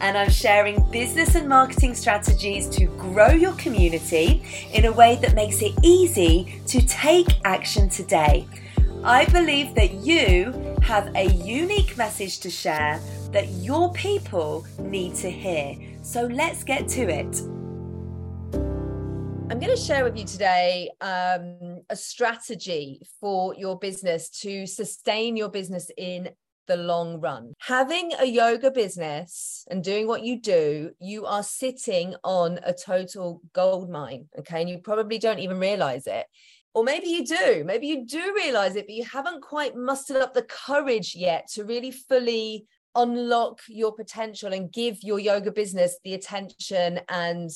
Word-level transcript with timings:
and 0.00 0.16
I'm 0.16 0.30
sharing 0.30 0.82
business 0.90 1.34
and 1.34 1.48
marketing 1.48 1.94
strategies 1.94 2.68
to 2.70 2.86
grow 2.98 3.30
your 3.30 3.52
community 3.54 4.42
in 4.72 4.84
a 4.84 4.92
way 4.92 5.16
that 5.22 5.34
makes 5.34 5.62
it 5.62 5.72
easy 5.82 6.60
to 6.66 6.84
take 6.86 7.26
action 7.44 7.88
today. 7.88 8.46
I 9.04 9.24
believe 9.26 9.74
that 9.74 9.94
you 9.94 10.76
have 10.82 11.14
a 11.14 11.24
unique 11.24 11.96
message 11.96 12.40
to 12.40 12.50
share 12.50 13.00
that 13.32 13.48
your 13.48 13.92
people 13.92 14.66
need 14.80 15.14
to 15.16 15.30
hear. 15.30 15.76
So 16.02 16.26
let's 16.26 16.64
get 16.64 16.88
to 16.88 17.02
it. 17.02 17.42
I'm 19.50 19.58
going 19.60 19.74
to 19.74 19.82
share 19.82 20.04
with 20.04 20.16
you 20.16 20.24
today 20.24 20.90
um, 21.00 21.80
a 21.88 21.96
strategy 21.96 23.00
for 23.20 23.54
your 23.54 23.78
business 23.78 24.28
to 24.40 24.66
sustain 24.66 25.36
your 25.36 25.48
business 25.48 25.90
in 25.96 26.28
the 26.68 26.76
long 26.76 27.20
run. 27.20 27.54
Having 27.60 28.12
a 28.20 28.24
yoga 28.24 28.70
business 28.70 29.64
and 29.70 29.82
doing 29.82 30.06
what 30.06 30.22
you 30.22 30.40
do, 30.40 30.92
you 31.00 31.26
are 31.26 31.42
sitting 31.42 32.14
on 32.22 32.60
a 32.62 32.72
total 32.72 33.42
gold 33.52 33.90
mine. 33.90 34.28
Okay. 34.38 34.60
And 34.60 34.70
you 34.70 34.78
probably 34.78 35.18
don't 35.18 35.40
even 35.40 35.58
realize 35.58 36.06
it. 36.06 36.26
Or 36.74 36.84
maybe 36.84 37.08
you 37.08 37.26
do, 37.26 37.64
maybe 37.64 37.88
you 37.88 38.06
do 38.06 38.34
realize 38.36 38.76
it, 38.76 38.86
but 38.86 38.94
you 38.94 39.04
haven't 39.04 39.42
quite 39.42 39.74
mustered 39.74 40.18
up 40.18 40.34
the 40.34 40.42
courage 40.42 41.16
yet 41.16 41.48
to 41.54 41.64
really 41.64 41.90
fully 41.90 42.66
unlock 42.94 43.60
your 43.68 43.94
potential 43.94 44.52
and 44.52 44.72
give 44.72 45.02
your 45.02 45.18
yoga 45.18 45.50
business 45.50 45.98
the 46.04 46.14
attention 46.14 47.00
and 47.08 47.50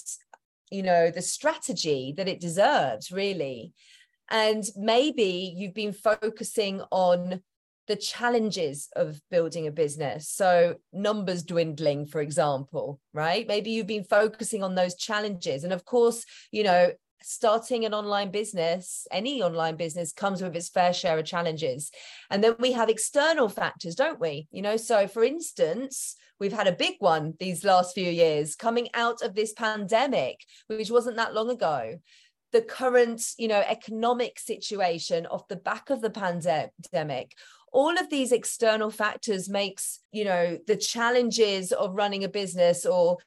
you 0.70 0.82
know 0.82 1.10
the 1.10 1.22
strategy 1.22 2.14
that 2.16 2.28
it 2.28 2.40
deserves 2.40 3.10
really 3.10 3.72
and 4.30 4.64
maybe 4.76 5.52
you've 5.56 5.74
been 5.74 5.92
focusing 5.92 6.80
on 6.90 7.42
the 7.88 7.96
challenges 7.96 8.88
of 8.94 9.20
building 9.30 9.66
a 9.66 9.72
business. 9.72 10.28
So, 10.28 10.76
numbers 10.92 11.42
dwindling, 11.42 12.06
for 12.06 12.20
example, 12.20 13.00
right? 13.12 13.46
Maybe 13.46 13.70
you've 13.70 13.86
been 13.86 14.04
focusing 14.04 14.62
on 14.62 14.74
those 14.74 14.94
challenges. 14.94 15.64
And 15.64 15.72
of 15.72 15.84
course, 15.84 16.24
you 16.50 16.62
know, 16.62 16.92
starting 17.22 17.84
an 17.84 17.94
online 17.94 18.30
business, 18.30 19.06
any 19.10 19.42
online 19.42 19.76
business 19.76 20.12
comes 20.12 20.42
with 20.42 20.54
its 20.56 20.68
fair 20.68 20.92
share 20.92 21.18
of 21.18 21.24
challenges. 21.24 21.90
And 22.30 22.42
then 22.42 22.56
we 22.58 22.72
have 22.72 22.88
external 22.88 23.48
factors, 23.48 23.94
don't 23.94 24.20
we? 24.20 24.48
You 24.50 24.62
know, 24.62 24.76
so 24.76 25.06
for 25.06 25.24
instance, 25.24 26.16
we've 26.38 26.52
had 26.52 26.66
a 26.66 26.72
big 26.72 26.94
one 26.98 27.34
these 27.38 27.64
last 27.64 27.94
few 27.94 28.10
years 28.10 28.54
coming 28.54 28.88
out 28.94 29.22
of 29.22 29.34
this 29.34 29.52
pandemic, 29.52 30.40
which 30.66 30.90
wasn't 30.90 31.16
that 31.16 31.34
long 31.34 31.50
ago 31.50 31.98
the 32.52 32.60
current 32.60 33.22
you 33.38 33.48
know 33.48 33.62
economic 33.66 34.38
situation 34.38 35.26
off 35.26 35.48
the 35.48 35.56
back 35.56 35.88
of 35.88 36.00
the 36.02 36.10
pandemic 36.10 37.32
all 37.72 37.98
of 37.98 38.10
these 38.10 38.32
external 38.32 38.90
factors 38.90 39.48
makes 39.48 40.00
you 40.12 40.24
know 40.24 40.58
the 40.66 40.76
challenges 40.76 41.72
of 41.72 41.94
running 41.94 42.24
a 42.24 42.28
business 42.28 42.86
or 42.86 43.18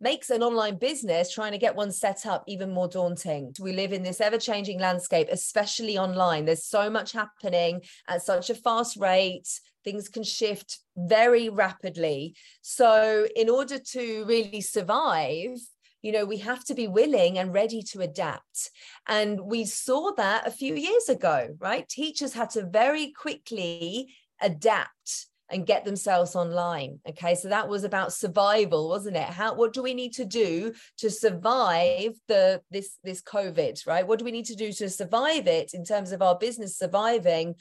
makes 0.00 0.30
an 0.30 0.42
online 0.42 0.76
business 0.76 1.32
trying 1.32 1.52
to 1.52 1.58
get 1.58 1.74
one 1.74 1.90
set 1.90 2.24
up 2.24 2.44
even 2.46 2.70
more 2.70 2.88
daunting. 2.88 3.52
We 3.58 3.72
live 3.72 3.92
in 3.92 4.04
this 4.04 4.20
ever 4.20 4.38
changing 4.38 4.78
landscape, 4.78 5.28
especially 5.30 5.98
online. 5.98 6.44
There's 6.44 6.64
so 6.64 6.88
much 6.88 7.12
happening 7.12 7.82
at 8.08 8.22
such 8.22 8.48
a 8.48 8.54
fast 8.54 8.96
rate. 8.96 9.48
Things 9.84 10.08
can 10.08 10.22
shift 10.22 10.78
very 10.96 11.48
rapidly. 11.48 12.36
So, 12.62 13.26
in 13.34 13.48
order 13.48 13.78
to 13.78 14.24
really 14.26 14.60
survive, 14.60 15.58
you 16.02 16.12
know 16.12 16.24
we 16.24 16.38
have 16.38 16.64
to 16.64 16.74
be 16.74 16.86
willing 16.86 17.38
and 17.38 17.52
ready 17.52 17.82
to 17.82 18.00
adapt. 18.00 18.70
And 19.06 19.40
we 19.40 19.64
saw 19.64 20.12
that 20.16 20.46
a 20.46 20.50
few 20.50 20.74
years 20.74 21.08
ago 21.08 21.56
right? 21.58 21.88
Teachers 21.88 22.32
had 22.32 22.50
to 22.50 22.66
very 22.66 23.12
quickly 23.12 24.14
adapt 24.40 25.26
and 25.50 25.66
get 25.66 25.84
themselves 25.84 26.36
online 26.36 27.00
okay? 27.08 27.34
So 27.34 27.48
that 27.48 27.68
was 27.68 27.84
about 27.84 28.12
survival 28.12 28.88
wasn't 28.88 29.16
it? 29.16 29.28
How 29.28 29.54
what 29.54 29.72
do 29.72 29.82
we 29.82 29.94
need 29.94 30.12
to 30.14 30.24
do 30.24 30.74
to 30.98 31.10
survive 31.10 32.12
the 32.28 32.60
this 32.70 32.98
this 33.02 33.22
covid 33.22 33.86
right? 33.86 34.06
What 34.06 34.18
do 34.18 34.24
we 34.24 34.32
need 34.32 34.46
to 34.46 34.56
do 34.56 34.72
to 34.72 34.90
survive 34.90 35.46
it 35.46 35.74
in 35.74 35.84
terms 35.84 36.12
of 36.12 36.22
our 36.22 36.36
business 36.36 36.76
surviving 36.76 37.54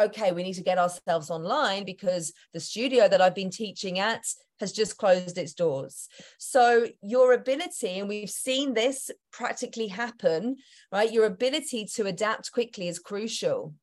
okay 0.00 0.32
we 0.32 0.42
need 0.42 0.54
to 0.54 0.62
get 0.62 0.78
ourselves 0.78 1.30
online 1.30 1.84
because 1.84 2.32
the 2.54 2.60
studio 2.60 3.08
that 3.08 3.20
i've 3.20 3.34
been 3.34 3.50
teaching 3.50 3.98
at 3.98 4.24
has 4.62 4.72
just 4.72 4.96
closed 4.96 5.38
its 5.38 5.54
doors. 5.54 6.08
So, 6.38 6.86
your 7.02 7.32
ability, 7.32 7.98
and 7.98 8.08
we've 8.08 8.30
seen 8.30 8.74
this 8.74 9.10
practically 9.32 9.88
happen, 9.88 10.56
right? 10.92 11.12
Your 11.12 11.26
ability 11.26 11.86
to 11.96 12.06
adapt 12.06 12.52
quickly 12.52 12.86
is 12.86 13.00
crucial. 13.00 13.74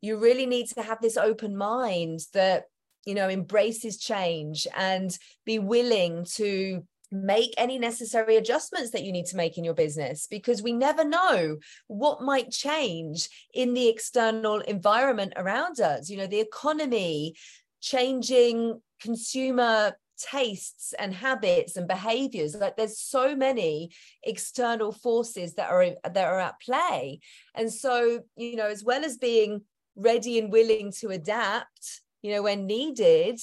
You 0.00 0.18
really 0.18 0.44
need 0.44 0.66
to 0.70 0.82
have 0.82 1.00
this 1.00 1.16
open 1.16 1.56
mind 1.56 2.20
that, 2.34 2.64
you 3.06 3.14
know, 3.14 3.28
embraces 3.28 3.96
change 3.96 4.66
and 4.76 5.16
be 5.46 5.60
willing 5.60 6.26
to 6.34 6.82
make 7.12 7.52
any 7.56 7.78
necessary 7.78 8.36
adjustments 8.36 8.90
that 8.90 9.04
you 9.04 9.12
need 9.12 9.26
to 9.26 9.36
make 9.36 9.58
in 9.58 9.64
your 9.64 9.74
business 9.74 10.26
because 10.26 10.62
we 10.62 10.72
never 10.72 11.04
know 11.04 11.58
what 11.86 12.22
might 12.22 12.50
change 12.50 13.28
in 13.54 13.74
the 13.74 13.88
external 13.88 14.60
environment 14.60 15.34
around 15.36 15.80
us. 15.80 16.08
You 16.08 16.16
know 16.16 16.26
the 16.26 16.40
economy 16.40 17.34
changing 17.80 18.80
consumer 19.00 19.96
tastes 20.18 20.94
and 20.98 21.12
habits 21.12 21.76
and 21.76 21.88
behaviors. 21.88 22.54
Like 22.54 22.76
there's 22.76 22.98
so 22.98 23.34
many 23.34 23.90
external 24.22 24.92
forces 24.92 25.54
that 25.54 25.70
are 25.70 25.86
that 26.04 26.16
are 26.16 26.40
at 26.40 26.60
play. 26.60 27.20
And 27.54 27.72
so 27.72 28.20
you 28.36 28.56
know 28.56 28.66
as 28.66 28.82
well 28.82 29.04
as 29.04 29.18
being 29.18 29.62
ready 29.96 30.38
and 30.38 30.50
willing 30.50 30.90
to 30.90 31.08
adapt 31.08 32.00
you 32.22 32.32
know 32.32 32.42
when 32.42 32.66
needed 32.66 33.38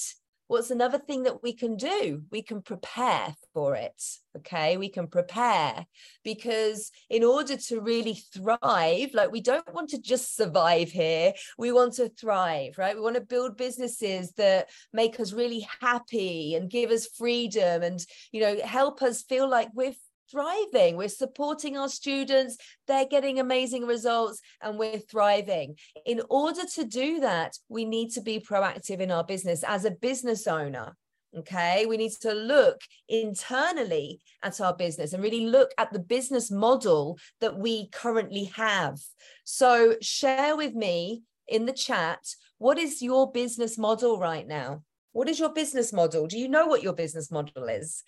what's 0.50 0.72
another 0.72 0.98
thing 0.98 1.22
that 1.22 1.44
we 1.44 1.52
can 1.52 1.76
do? 1.76 2.22
We 2.32 2.42
can 2.42 2.60
prepare 2.60 3.36
for 3.54 3.76
it. 3.76 4.02
Okay. 4.36 4.76
We 4.76 4.88
can 4.88 5.06
prepare 5.06 5.86
because 6.24 6.90
in 7.08 7.22
order 7.22 7.56
to 7.56 7.80
really 7.80 8.20
thrive, 8.34 9.10
like 9.14 9.30
we 9.30 9.40
don't 9.40 9.72
want 9.72 9.90
to 9.90 10.00
just 10.00 10.34
survive 10.34 10.90
here, 10.90 11.34
we 11.56 11.70
want 11.70 11.94
to 11.94 12.08
thrive, 12.08 12.78
right? 12.78 12.96
We 12.96 13.00
want 13.00 13.14
to 13.14 13.20
build 13.20 13.56
businesses 13.56 14.32
that 14.32 14.70
make 14.92 15.20
us 15.20 15.32
really 15.32 15.68
happy 15.80 16.56
and 16.56 16.68
give 16.68 16.90
us 16.90 17.06
freedom 17.06 17.84
and, 17.84 18.04
you 18.32 18.40
know, 18.40 18.58
help 18.64 19.02
us 19.02 19.22
feel 19.22 19.48
like 19.48 19.68
we're 19.72 19.94
thriving. 20.30 20.96
We're 20.96 21.08
supporting 21.08 21.76
our 21.76 21.88
students, 21.88 22.56
they're 22.86 23.06
getting 23.06 23.38
amazing 23.40 23.86
results, 23.86 24.40
and 24.62 24.78
we're 24.78 24.98
thriving. 24.98 25.76
In 26.06 26.22
order 26.30 26.62
to 26.74 26.84
do 26.84 27.20
that, 27.20 27.56
we 27.68 27.84
need 27.84 28.10
to 28.12 28.20
be 28.20 28.40
proactive 28.40 29.00
in 29.00 29.10
our 29.10 29.24
business 29.24 29.62
as 29.64 29.84
a 29.84 29.90
business 29.90 30.46
owner. 30.46 30.96
Okay, 31.36 31.86
we 31.86 31.96
need 31.96 32.10
to 32.22 32.34
look 32.34 32.80
internally 33.08 34.20
at 34.42 34.60
our 34.60 34.74
business 34.74 35.12
and 35.12 35.22
really 35.22 35.46
look 35.46 35.70
at 35.78 35.92
the 35.92 36.00
business 36.00 36.50
model 36.50 37.18
that 37.40 37.56
we 37.56 37.88
currently 37.90 38.44
have. 38.56 38.98
So, 39.44 39.94
share 40.02 40.56
with 40.56 40.74
me 40.74 41.22
in 41.46 41.66
the 41.66 41.72
chat 41.72 42.18
what 42.58 42.78
is 42.78 43.00
your 43.00 43.30
business 43.32 43.78
model 43.78 44.18
right 44.18 44.46
now? 44.46 44.82
What 45.12 45.28
is 45.28 45.38
your 45.38 45.52
business 45.52 45.92
model? 45.92 46.26
Do 46.26 46.38
you 46.38 46.48
know 46.48 46.66
what 46.66 46.82
your 46.82 46.92
business 46.92 47.30
model 47.30 47.64
is? 47.64 48.02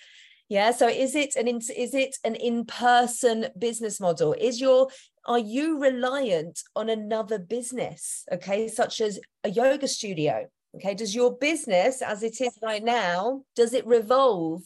Yeah 0.53 0.71
so 0.71 0.87
is 0.87 1.15
it 1.15 1.35
an 1.35 1.49
is 1.49 1.95
it 1.95 2.15
an 2.25 2.35
in-person 2.35 3.47
business 3.59 3.99
model? 3.99 4.35
Is 4.39 4.61
your 4.61 4.89
are 5.25 5.39
you 5.39 5.81
reliant 5.81 6.61
on 6.77 6.91
another 6.91 7.39
business 7.39 8.25
okay 8.31 8.69
such 8.69 9.01
as 9.01 9.19
a 9.45 9.49
yoga 9.49 9.89
studio? 9.89 10.47
Okay 10.77 10.95
does 10.95 11.15
your 11.15 11.39
business 11.39 12.03
as 12.03 12.23
it 12.23 12.39
is 12.43 12.59
right 12.63 12.85
now 12.85 13.43
does 13.57 13.73
it 13.73 13.87
revolve 13.87 14.61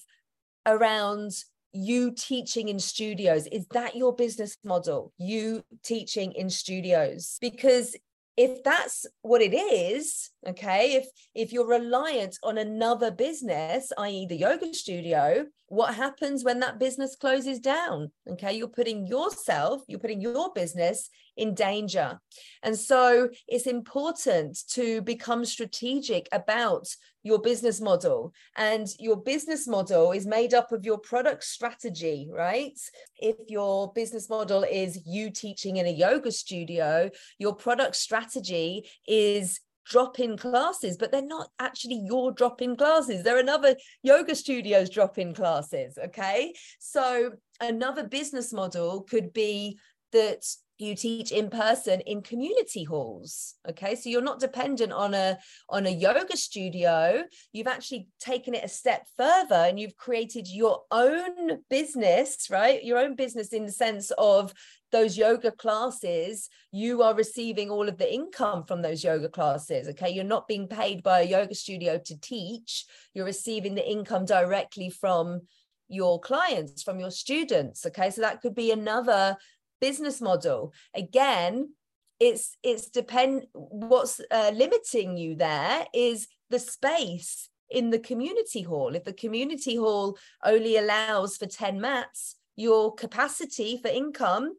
around 0.67 1.31
you 1.73 2.11
teaching 2.11 2.67
in 2.67 2.81
studios? 2.81 3.47
Is 3.47 3.67
that 3.69 3.95
your 3.95 4.13
business 4.13 4.57
model 4.65 5.13
you 5.19 5.63
teaching 5.85 6.33
in 6.33 6.51
studios? 6.51 7.39
Because 7.41 7.95
if 8.37 8.65
that's 8.65 9.07
what 9.23 9.41
it 9.41 9.55
is 9.55 10.31
okay 10.47 10.95
if 10.95 11.07
if 11.35 11.53
you're 11.53 11.67
reliant 11.67 12.39
on 12.43 12.59
another 12.59 13.11
business 13.11 13.93
i.e 13.99 14.27
the 14.27 14.37
yoga 14.37 14.73
studio 14.73 15.45
what 15.69 15.95
happens 15.95 16.45
when 16.45 16.61
that 16.61 16.79
business 16.79 17.17
closes 17.17 17.59
down 17.59 18.11
okay 18.31 18.57
you're 18.57 18.69
putting 18.69 19.07
yourself 19.07 19.83
you're 19.89 20.01
putting 20.01 20.21
your 20.21 20.53
business 20.55 21.11
in 21.37 21.55
danger 21.55 22.19
and 22.63 22.79
so 22.79 23.29
it's 23.49 23.67
important 23.67 24.59
to 24.69 25.03
become 25.03 25.45
strategic 25.45 26.29
about 26.33 26.87
your 27.27 27.41
business 27.41 27.81
model. 27.81 28.33
And 28.57 28.87
your 29.01 29.17
business 29.17 29.67
model 29.67 30.13
is 30.13 30.27
made 30.27 30.55
up 30.55 30.71
of 30.71 30.85
your 30.85 30.97
product 30.97 31.43
strategy, 31.43 32.29
right? 32.31 32.79
If 33.19 33.37
your 33.49 33.93
business 33.95 34.31
model 34.31 34.63
is 34.63 35.05
you 35.05 35.31
teaching 35.31 35.79
in 35.79 35.87
a 35.87 35.91
yoga 35.91 36.31
studio, 36.31 37.11
your 37.41 37.57
product 37.57 37.97
strategy 37.97 38.89
is 39.09 39.59
drop 39.89 40.19
in 40.19 40.37
classes, 40.37 40.97
but 40.97 41.13
they're 41.13 41.23
not 41.23 41.49
actually 41.59 42.03
your 42.05 42.33
drop 42.33 42.61
in 42.61 42.77
classes. 42.77 43.23
They're 43.23 43.39
another 43.39 43.77
yoga 44.03 44.35
studios 44.35 44.91
drop 44.91 45.19
in 45.19 45.35
classes. 45.35 45.99
Okay. 46.07 46.55
So 46.79 47.33
another 47.61 48.05
business 48.05 48.53
model 48.53 49.03
could 49.03 49.33
be 49.33 49.79
that 50.13 50.45
you 50.79 50.95
teach 50.95 51.33
in 51.33 51.49
person 51.49 52.01
in 52.01 52.21
community 52.21 52.85
halls 52.85 53.55
okay 53.69 53.95
so 53.95 54.11
you're 54.11 54.21
not 54.21 54.41
dependent 54.41 54.93
on 54.93 55.15
a 55.15 55.39
on 55.71 55.87
a 55.87 55.91
yoga 55.91 56.37
studio 56.37 57.23
you've 57.53 57.67
actually 57.67 58.09
taken 58.21 58.55
it 58.55 58.65
a 58.65 58.69
step 58.69 59.07
further 59.17 59.55
and 59.55 59.81
you've 59.81 59.97
created 59.97 60.47
your 60.47 60.83
own 60.91 61.63
business 61.71 62.49
right 62.51 62.85
your 62.85 62.99
own 62.99 63.15
business 63.15 63.49
in 63.55 63.65
the 63.65 63.73
sense 63.73 64.13
of 64.19 64.53
those 64.93 65.17
yoga 65.17 65.51
classes 65.51 66.49
you 66.73 67.03
are 67.03 67.15
receiving 67.15 67.71
all 67.71 67.89
of 67.89 67.99
the 67.99 68.13
income 68.13 68.65
from 68.65 68.83
those 68.83 69.03
yoga 69.03 69.29
classes 69.29 69.89
okay? 69.89 70.11
You're 70.11 70.25
not 70.25 70.49
being 70.49 70.69
paid 70.69 71.03
by 71.03 71.21
a 71.21 71.27
yoga 71.27 71.55
studio 71.55 71.99
to 72.05 72.21
teach. 72.21 72.85
You're 73.15 73.25
receiving 73.25 73.75
the 73.75 73.89
income 73.89 74.25
directly 74.25 74.91
from 74.91 75.43
your 75.89 76.21
clients 76.21 76.83
from 76.83 76.99
your 76.99 77.11
students 77.11 77.85
okay? 77.87 78.11
So 78.11 78.21
that 78.21 78.41
could 78.41 78.55
be 78.55 78.71
another 78.71 79.37
business 79.81 80.21
model. 80.21 80.73
Again 80.95 81.71
it's 82.19 82.57
it's 82.63 82.89
depend 82.89 83.47
what's 83.53 84.21
uh, 84.31 84.51
limiting 84.55 85.19
you 85.19 85.35
there 85.35 85.85
is 85.93 86.29
the 86.49 86.59
space 86.59 87.51
in 87.69 87.91
the 87.91 87.99
community 87.99 88.63
hall. 88.63 88.95
If 88.95 89.05
the 89.05 89.13
community 89.13 89.77
hall 89.77 90.17
only 90.45 90.77
allows 90.77 91.37
for 91.37 91.47
10 91.47 91.81
mats 91.81 92.37
your 92.55 92.95
capacity 92.95 93.79
for 93.83 93.89
income 93.89 94.55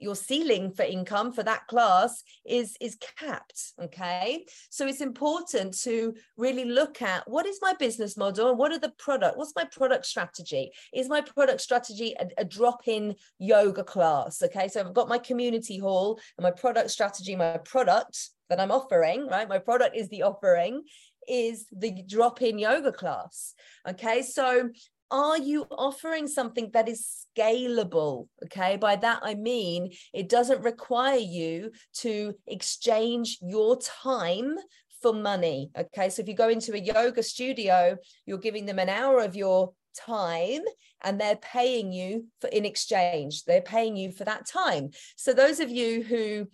your 0.00 0.16
ceiling 0.16 0.72
for 0.72 0.82
income 0.82 1.32
for 1.32 1.42
that 1.42 1.66
class 1.66 2.22
is 2.46 2.76
is 2.80 2.96
capped 3.18 3.72
okay? 3.82 4.44
So 4.70 4.86
it's 4.86 5.00
important 5.00 5.78
to 5.82 6.14
really 6.36 6.64
look 6.64 7.02
at 7.02 7.28
what 7.28 7.46
is 7.46 7.58
my 7.62 7.74
business 7.78 8.16
model 8.16 8.50
and 8.50 8.58
what 8.58 8.72
are 8.72 8.78
the 8.78 8.92
product 8.98 9.36
what's 9.36 9.54
my 9.54 9.64
product 9.64 10.06
strategy? 10.06 10.70
Is 10.94 11.08
my 11.08 11.20
product 11.20 11.60
strategy 11.60 12.14
a, 12.18 12.26
a 12.38 12.44
drop-in 12.44 13.14
yoga 13.38 13.84
class 13.84 14.42
okay? 14.42 14.68
So 14.68 14.80
i've 14.80 14.94
got 14.94 15.08
my 15.08 15.18
community 15.18 15.78
hall 15.78 16.18
and 16.36 16.42
my 16.42 16.50
product 16.50 16.90
strategy 16.90 17.36
my 17.36 17.58
product 17.58 18.30
that 18.48 18.60
i'm 18.60 18.72
offering 18.72 19.26
right 19.28 19.48
my 19.48 19.58
product 19.58 19.96
is 19.96 20.08
the 20.08 20.22
offering 20.22 20.82
is 21.28 21.66
the 21.70 22.02
drop-in 22.08 22.58
yoga 22.58 22.92
class 22.92 23.54
okay? 23.88 24.22
So 24.22 24.70
are 25.10 25.38
you 25.38 25.66
offering 25.70 26.28
something 26.28 26.70
that 26.72 26.88
is 26.88 27.26
scalable? 27.36 28.28
Okay, 28.44 28.76
by 28.76 28.96
that 28.96 29.20
I 29.22 29.34
mean 29.34 29.90
it 30.12 30.28
doesn't 30.28 30.62
require 30.62 31.18
you 31.18 31.72
to 31.98 32.34
exchange 32.46 33.38
your 33.40 33.78
time 33.80 34.56
for 35.02 35.12
money. 35.12 35.70
Okay, 35.76 36.10
so 36.10 36.22
if 36.22 36.28
you 36.28 36.34
go 36.34 36.48
into 36.48 36.74
a 36.74 36.78
yoga 36.78 37.22
studio, 37.22 37.96
you're 38.26 38.38
giving 38.38 38.66
them 38.66 38.78
an 38.78 38.88
hour 38.88 39.20
of 39.20 39.34
your 39.34 39.72
time 39.96 40.62
and 41.02 41.20
they're 41.20 41.36
paying 41.36 41.92
you 41.92 42.26
for 42.40 42.48
in 42.48 42.64
exchange 42.64 43.44
they're 43.44 43.60
paying 43.60 43.96
you 43.96 44.12
for 44.12 44.24
that 44.24 44.46
time 44.46 44.90
so 45.16 45.32
those 45.32 45.58
of 45.60 45.68
you 45.68 46.02
who 46.02 46.46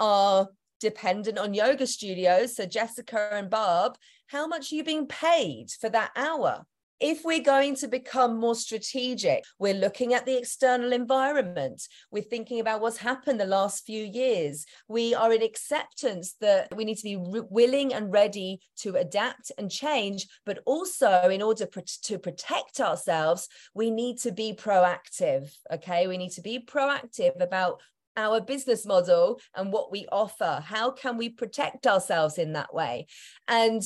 are 0.00 0.48
dependent 0.80 1.38
on 1.38 1.54
yoga 1.54 1.86
studios 1.86 2.56
so 2.56 2.66
jessica 2.66 3.30
and 3.32 3.48
barb 3.48 3.96
how 4.26 4.46
much 4.46 4.72
are 4.72 4.74
you 4.74 4.84
being 4.84 5.06
paid 5.06 5.66
for 5.80 5.88
that 5.88 6.10
hour 6.16 6.64
if 7.00 7.24
we're 7.24 7.42
going 7.42 7.74
to 7.76 7.88
become 7.88 8.38
more 8.38 8.54
strategic, 8.54 9.44
we're 9.58 9.74
looking 9.74 10.12
at 10.12 10.26
the 10.26 10.36
external 10.36 10.92
environment. 10.92 11.82
We're 12.10 12.22
thinking 12.22 12.60
about 12.60 12.80
what's 12.80 12.98
happened 12.98 13.40
the 13.40 13.46
last 13.46 13.86
few 13.86 14.04
years. 14.04 14.66
We 14.86 15.14
are 15.14 15.32
in 15.32 15.42
acceptance 15.42 16.34
that 16.40 16.68
we 16.76 16.84
need 16.84 16.98
to 16.98 17.02
be 17.02 17.16
re- 17.16 17.42
willing 17.48 17.94
and 17.94 18.12
ready 18.12 18.60
to 18.80 18.96
adapt 18.96 19.50
and 19.56 19.70
change, 19.70 20.28
but 20.44 20.58
also 20.66 21.28
in 21.30 21.40
order 21.42 21.66
pr- 21.66 21.80
to 22.02 22.18
protect 22.18 22.80
ourselves, 22.80 23.48
we 23.74 23.90
need 23.90 24.18
to 24.18 24.32
be 24.32 24.52
proactive. 24.52 25.50
Okay. 25.72 26.06
We 26.06 26.18
need 26.18 26.32
to 26.32 26.42
be 26.42 26.58
proactive 26.58 27.40
about 27.40 27.80
our 28.16 28.40
business 28.40 28.84
model 28.84 29.40
and 29.54 29.72
what 29.72 29.90
we 29.90 30.06
offer. 30.12 30.62
How 30.64 30.90
can 30.90 31.16
we 31.16 31.30
protect 31.30 31.86
ourselves 31.86 32.36
in 32.38 32.52
that 32.52 32.74
way? 32.74 33.06
And 33.48 33.82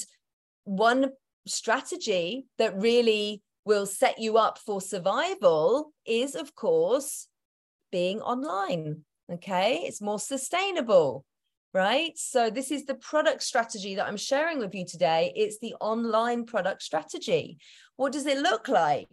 one 0.64 1.10
strategy 1.46 2.46
that 2.58 2.80
really 2.80 3.42
will 3.64 3.86
set 3.86 4.18
you 4.18 4.36
up 4.36 4.58
for 4.58 4.80
survival 4.80 5.92
is, 6.06 6.34
of 6.34 6.54
course, 6.54 7.28
being 7.90 8.20
online. 8.20 9.04
Okay, 9.32 9.84
it's 9.86 10.02
more 10.02 10.18
sustainable, 10.18 11.24
right? 11.72 12.12
So, 12.16 12.50
this 12.50 12.70
is 12.70 12.84
the 12.84 12.96
product 12.96 13.42
strategy 13.42 13.94
that 13.94 14.06
I'm 14.06 14.18
sharing 14.18 14.58
with 14.58 14.74
you 14.74 14.84
today. 14.84 15.32
It's 15.34 15.58
the 15.60 15.74
online 15.80 16.44
product 16.44 16.82
strategy. 16.82 17.56
What 17.96 18.12
does 18.12 18.26
it 18.26 18.38
look 18.38 18.68
like? 18.68 19.08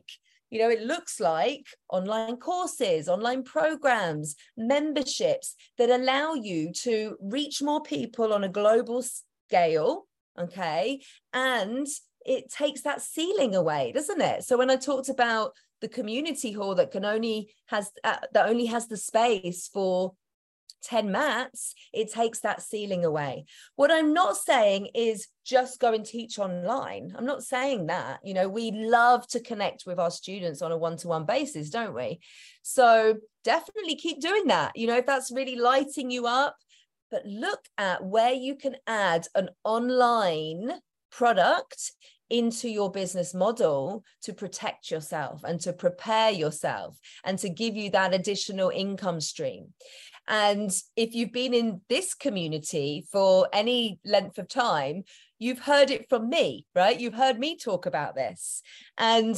You 0.49 0.59
know, 0.59 0.69
it 0.69 0.81
looks 0.81 1.21
like 1.21 1.65
online 1.87 2.35
courses, 2.35 3.07
online 3.07 3.43
programs, 3.43 4.35
memberships 4.57 5.55
that 5.77 5.89
allow 5.89 6.33
you 6.33 6.73
to 6.83 7.15
reach 7.21 7.61
more 7.61 7.81
people 7.81 8.33
on 8.33 8.43
a 8.43 8.49
global 8.49 9.01
scale. 9.47 10.07
Okay. 10.37 11.01
And 11.31 11.87
it 12.25 12.51
takes 12.51 12.81
that 12.81 13.01
ceiling 13.01 13.55
away 13.55 13.91
doesn't 13.91 14.21
it? 14.21 14.43
So 14.43 14.57
when 14.57 14.69
i 14.69 14.75
talked 14.75 15.09
about 15.09 15.53
the 15.81 15.87
community 15.87 16.51
hall 16.51 16.75
that 16.75 16.91
can 16.91 17.05
only 17.05 17.49
has 17.67 17.91
uh, 18.03 18.17
that 18.33 18.47
only 18.47 18.67
has 18.67 18.87
the 18.87 18.97
space 18.97 19.67
for 19.67 20.13
10 20.83 21.11
mats 21.11 21.75
it 21.93 22.11
takes 22.11 22.39
that 22.39 22.61
ceiling 22.61 23.05
away. 23.05 23.45
What 23.75 23.91
i'm 23.91 24.13
not 24.13 24.37
saying 24.37 24.89
is 24.95 25.27
just 25.45 25.79
go 25.79 25.93
and 25.93 26.05
teach 26.05 26.37
online. 26.37 27.13
I'm 27.17 27.25
not 27.25 27.43
saying 27.43 27.87
that. 27.87 28.19
You 28.23 28.33
know 28.33 28.47
we 28.47 28.71
love 28.71 29.27
to 29.29 29.39
connect 29.39 29.85
with 29.85 29.99
our 29.99 30.11
students 30.11 30.61
on 30.61 30.71
a 30.71 30.77
one-to-one 30.77 31.25
basis 31.25 31.69
don't 31.69 31.93
we? 31.93 32.19
So 32.61 33.17
definitely 33.43 33.95
keep 33.95 34.21
doing 34.21 34.47
that. 34.47 34.71
You 34.75 34.87
know 34.87 34.97
if 34.97 35.05
that's 35.05 35.31
really 35.31 35.55
lighting 35.55 36.11
you 36.11 36.27
up 36.27 36.55
but 37.11 37.25
look 37.25 37.59
at 37.77 38.03
where 38.03 38.31
you 38.33 38.55
can 38.55 38.77
add 38.87 39.27
an 39.35 39.49
online 39.65 40.71
product 41.11 41.91
into 42.29 42.69
your 42.69 42.89
business 42.89 43.33
model 43.33 44.03
to 44.23 44.33
protect 44.33 44.89
yourself 44.89 45.43
and 45.43 45.59
to 45.59 45.73
prepare 45.73 46.31
yourself 46.31 46.97
and 47.25 47.37
to 47.39 47.49
give 47.49 47.75
you 47.75 47.89
that 47.91 48.13
additional 48.13 48.69
income 48.69 49.19
stream. 49.19 49.73
And 50.27 50.71
if 50.95 51.13
you've 51.13 51.33
been 51.33 51.53
in 51.53 51.81
this 51.89 52.13
community 52.13 53.05
for 53.11 53.49
any 53.51 53.99
length 54.05 54.37
of 54.37 54.47
time, 54.47 55.03
you've 55.39 55.59
heard 55.59 55.91
it 55.91 56.07
from 56.07 56.29
me, 56.29 56.65
right? 56.73 56.97
You've 56.97 57.15
heard 57.15 57.37
me 57.37 57.57
talk 57.57 57.85
about 57.85 58.15
this. 58.15 58.61
And 58.97 59.35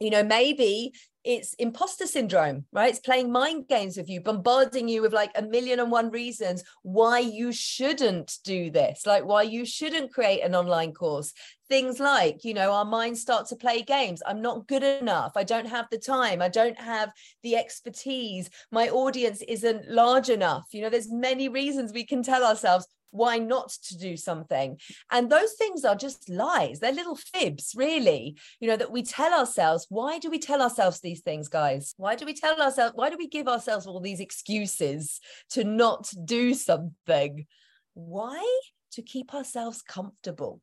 you 0.00 0.08
know, 0.08 0.24
maybe 0.24 0.94
it's 1.24 1.54
imposter 1.54 2.06
syndrome, 2.06 2.64
right? 2.72 2.90
It's 2.90 2.98
playing 2.98 3.30
mind 3.30 3.68
games 3.68 3.96
with 3.96 4.08
you, 4.08 4.20
bombarding 4.20 4.88
you 4.88 5.02
with 5.02 5.12
like 5.12 5.30
a 5.34 5.42
million 5.42 5.80
and 5.80 5.90
one 5.90 6.10
reasons 6.10 6.64
why 6.82 7.18
you 7.18 7.52
shouldn't 7.52 8.38
do 8.44 8.70
this, 8.70 9.04
like 9.06 9.24
why 9.24 9.42
you 9.42 9.64
shouldn't 9.64 10.12
create 10.12 10.40
an 10.40 10.54
online 10.54 10.92
course. 10.92 11.32
Things 11.68 12.00
like, 12.00 12.44
you 12.44 12.54
know, 12.54 12.72
our 12.72 12.84
minds 12.84 13.20
start 13.20 13.46
to 13.48 13.56
play 13.56 13.82
games. 13.82 14.22
I'm 14.26 14.40
not 14.40 14.66
good 14.66 14.82
enough. 14.82 15.32
I 15.36 15.44
don't 15.44 15.68
have 15.68 15.86
the 15.90 15.98
time. 15.98 16.42
I 16.42 16.48
don't 16.48 16.78
have 16.80 17.12
the 17.42 17.56
expertise. 17.56 18.50
My 18.72 18.88
audience 18.88 19.42
isn't 19.46 19.88
large 19.88 20.30
enough. 20.30 20.64
You 20.72 20.82
know, 20.82 20.90
there's 20.90 21.12
many 21.12 21.48
reasons 21.48 21.92
we 21.92 22.04
can 22.04 22.22
tell 22.22 22.44
ourselves 22.44 22.86
why 23.10 23.38
not 23.38 23.70
to 23.88 23.96
do 23.96 24.16
something? 24.16 24.78
And 25.10 25.30
those 25.30 25.54
things 25.54 25.84
are 25.84 25.96
just 25.96 26.28
lies. 26.28 26.80
They're 26.80 26.92
little 26.92 27.16
fibs 27.16 27.72
really 27.76 28.36
you 28.60 28.68
know 28.68 28.76
that 28.76 28.92
we 28.92 29.02
tell 29.02 29.32
ourselves 29.32 29.86
why 29.88 30.18
do 30.18 30.30
we 30.30 30.38
tell 30.38 30.62
ourselves 30.62 31.00
these 31.00 31.20
things 31.20 31.48
guys? 31.48 31.94
Why 31.96 32.14
do 32.14 32.24
we 32.24 32.34
tell 32.34 32.60
ourselves 32.60 32.94
why 32.94 33.10
do 33.10 33.16
we 33.16 33.28
give 33.28 33.48
ourselves 33.48 33.86
all 33.86 34.00
these 34.00 34.20
excuses 34.20 35.20
to 35.50 35.64
not 35.64 36.10
do 36.24 36.54
something? 36.54 37.46
Why? 37.94 38.60
To 38.92 39.02
keep 39.02 39.34
ourselves 39.34 39.82
comfortable 39.82 40.60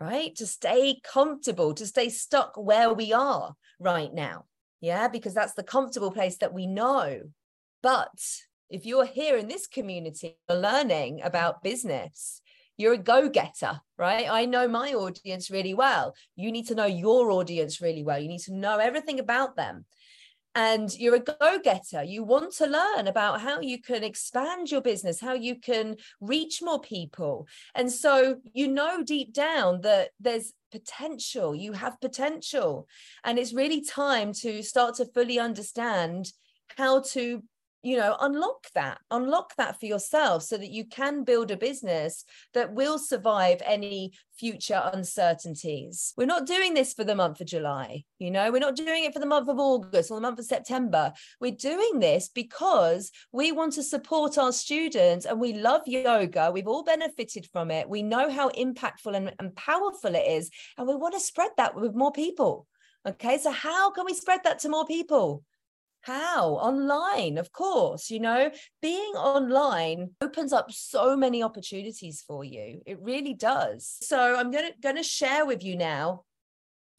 right? 0.00 0.34
To 0.36 0.46
stay 0.46 1.00
comfortable 1.04 1.72
to 1.74 1.86
stay 1.86 2.08
stuck 2.08 2.56
where 2.56 2.92
we 2.92 3.12
are 3.12 3.54
right 3.78 4.12
now. 4.12 4.44
Yeah 4.80 5.08
because 5.08 5.34
that's 5.34 5.54
the 5.54 5.62
comfortable 5.62 6.10
place 6.10 6.38
that 6.38 6.52
we 6.52 6.66
know. 6.66 7.22
But 7.82 8.18
if 8.70 8.86
you're 8.86 9.06
here 9.06 9.36
in 9.36 9.48
this 9.48 9.66
community 9.66 10.36
learning 10.48 11.20
about 11.22 11.62
business, 11.62 12.40
you're 12.76 12.94
a 12.94 12.98
go 12.98 13.28
getter, 13.28 13.80
right? 13.96 14.26
I 14.28 14.46
know 14.46 14.66
my 14.66 14.94
audience 14.94 15.50
really 15.50 15.74
well. 15.74 16.14
You 16.34 16.50
need 16.50 16.66
to 16.68 16.74
know 16.74 16.86
your 16.86 17.30
audience 17.30 17.80
really 17.80 18.02
well. 18.02 18.18
You 18.18 18.28
need 18.28 18.40
to 18.42 18.54
know 18.54 18.78
everything 18.78 19.20
about 19.20 19.56
them. 19.56 19.84
and 20.54 20.96
you're 20.96 21.16
a 21.16 21.20
go 21.20 21.58
getter. 21.62 22.02
You 22.04 22.22
want 22.22 22.52
to 22.54 22.66
learn 22.66 23.08
about 23.08 23.40
how 23.40 23.60
you 23.60 23.80
can 23.82 24.04
expand 24.04 24.70
your 24.70 24.80
business, 24.80 25.20
how 25.20 25.32
you 25.34 25.58
can 25.58 25.96
reach 26.20 26.62
more 26.62 26.80
people. 26.80 27.48
And 27.74 27.90
so 27.90 28.36
you 28.52 28.68
know 28.68 29.02
deep 29.02 29.32
down 29.32 29.80
that 29.80 30.10
there's 30.20 30.52
potential, 30.70 31.54
you 31.56 31.72
have 31.72 32.00
potential. 32.00 32.86
And 33.24 33.38
it's 33.38 33.52
really 33.52 33.80
time 33.84 34.32
to 34.34 34.62
start 34.62 34.94
to 34.96 35.06
fully 35.06 35.38
understand 35.40 36.32
how 36.76 37.00
to 37.00 37.42
you 37.84 37.96
know 37.96 38.16
unlock 38.20 38.66
that 38.74 38.98
unlock 39.10 39.54
that 39.56 39.78
for 39.78 39.86
yourself 39.86 40.42
so 40.42 40.56
that 40.56 40.70
you 40.70 40.86
can 40.86 41.22
build 41.22 41.50
a 41.50 41.56
business 41.56 42.24
that 42.54 42.72
will 42.72 42.98
survive 42.98 43.60
any 43.64 44.12
future 44.36 44.90
uncertainties. 44.92 46.12
We're 46.16 46.26
not 46.26 46.46
doing 46.46 46.74
this 46.74 46.92
for 46.92 47.04
the 47.04 47.14
month 47.14 47.40
of 47.40 47.46
july 47.46 48.04
you 48.18 48.30
know 48.30 48.50
we're 48.50 48.58
not 48.58 48.74
doing 48.74 49.04
it 49.04 49.12
for 49.12 49.20
the 49.20 49.26
month 49.26 49.48
of 49.48 49.58
august 49.58 50.10
or 50.10 50.14
the 50.16 50.22
month 50.22 50.38
of 50.38 50.46
september. 50.46 51.12
We're 51.40 51.52
doing 51.52 52.00
this 52.00 52.28
because 52.28 53.12
we 53.32 53.52
want 53.52 53.74
to 53.74 53.82
support 53.82 54.38
our 54.38 54.52
students 54.52 55.26
and 55.26 55.38
we 55.38 55.52
love 55.52 55.82
yoga. 55.86 56.50
We've 56.50 56.66
all 56.66 56.84
benefited 56.84 57.48
from 57.52 57.70
it. 57.70 57.88
We 57.88 58.02
know 58.02 58.30
how 58.30 58.48
impactful 58.50 59.14
and, 59.14 59.34
and 59.38 59.54
powerful 59.54 60.14
it 60.14 60.26
is 60.26 60.50
and 60.78 60.88
we 60.88 60.96
want 60.96 61.14
to 61.14 61.20
spread 61.20 61.50
that 61.58 61.74
with 61.74 61.94
more 61.94 62.12
people. 62.12 62.66
Okay 63.06 63.36
so 63.38 63.50
how 63.50 63.90
can 63.90 64.06
we 64.06 64.14
spread 64.14 64.40
that 64.44 64.60
to 64.60 64.70
more 64.70 64.86
people 64.86 65.44
how? 66.04 66.54
Online, 66.54 67.38
of 67.38 67.52
course. 67.52 68.10
You 68.10 68.20
know, 68.20 68.50
being 68.82 69.12
online 69.14 70.10
opens 70.20 70.52
up 70.52 70.70
so 70.70 71.16
many 71.16 71.42
opportunities 71.42 72.22
for 72.26 72.44
you. 72.44 72.82
It 72.86 72.98
really 73.00 73.34
does. 73.34 73.96
So 74.02 74.36
I'm 74.36 74.50
going 74.50 74.66
to 74.66 74.72
going 74.80 74.96
to 74.96 75.02
share 75.02 75.46
with 75.46 75.64
you 75.64 75.76
now 75.76 76.24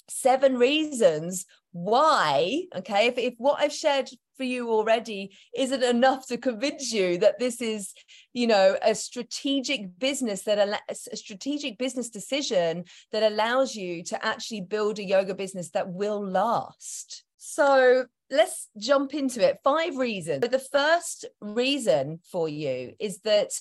seven 0.09 0.57
reasons 0.57 1.45
why, 1.71 2.63
okay, 2.75 3.07
if, 3.07 3.17
if 3.17 3.33
what 3.37 3.59
I've 3.59 3.73
shared 3.73 4.09
for 4.37 4.43
you 4.43 4.69
already 4.69 5.35
isn't 5.55 5.83
enough 5.83 6.25
to 6.27 6.37
convince 6.37 6.91
you 6.91 7.17
that 7.17 7.37
this 7.37 7.61
is 7.61 7.93
you 8.33 8.47
know 8.47 8.77
a 8.81 8.95
strategic 8.95 9.97
business 9.99 10.43
that 10.43 10.81
a 10.89 10.95
strategic 10.95 11.77
business 11.77 12.09
decision 12.09 12.85
that 13.11 13.23
allows 13.23 13.75
you 13.75 14.03
to 14.03 14.25
actually 14.25 14.61
build 14.61 14.99
a 14.99 15.03
yoga 15.03 15.35
business 15.35 15.71
that 15.71 15.89
will 15.89 16.25
last 16.25 17.24
so 17.45 18.05
let's 18.31 18.69
jump 18.77 19.13
into 19.13 19.47
it. 19.47 19.59
Five 19.63 19.97
reasons. 19.97 20.41
But 20.41 20.51
the 20.51 20.59
first 20.59 21.25
reason 21.39 22.19
for 22.31 22.49
you 22.49 22.93
is 22.99 23.19
that 23.19 23.51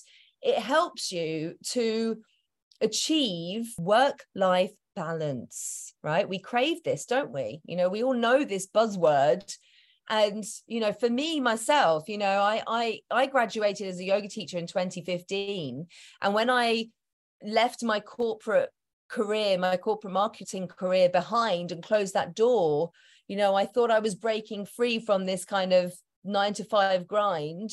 it 0.41 0.57
helps 0.57 1.11
you 1.11 1.55
to 1.69 2.17
achieve 2.81 3.73
work 3.77 4.25
life 4.33 4.71
balance, 4.95 5.93
right? 6.01 6.27
We 6.27 6.39
crave 6.39 6.83
this, 6.83 7.05
don't 7.05 7.31
we? 7.31 7.61
You 7.65 7.75
know, 7.75 7.89
we 7.89 8.03
all 8.03 8.15
know 8.15 8.43
this 8.43 8.67
buzzword. 8.67 9.55
And 10.09 10.43
you 10.67 10.79
know, 10.79 10.93
for 10.93 11.09
me 11.09 11.39
myself, 11.39 12.09
you 12.09 12.17
know, 12.17 12.39
I 12.41 12.63
I 12.67 12.99
I 13.11 13.25
graduated 13.27 13.87
as 13.87 13.99
a 13.99 14.03
yoga 14.03 14.27
teacher 14.27 14.57
in 14.57 14.67
2015, 14.67 15.87
and 16.21 16.33
when 16.33 16.49
I 16.49 16.89
left 17.43 17.83
my 17.83 17.99
corporate 17.99 18.69
career, 19.09 19.57
my 19.57 19.77
corporate 19.77 20.13
marketing 20.13 20.67
career 20.67 21.09
behind 21.09 21.71
and 21.71 21.81
closed 21.81 22.13
that 22.13 22.35
door, 22.35 22.91
you 23.27 23.35
know 23.35 23.55
i 23.55 23.65
thought 23.65 23.91
i 23.91 23.99
was 23.99 24.15
breaking 24.15 24.65
free 24.65 24.99
from 24.99 25.25
this 25.25 25.45
kind 25.45 25.73
of 25.73 25.93
nine 26.23 26.53
to 26.53 26.63
five 26.63 27.07
grind 27.07 27.69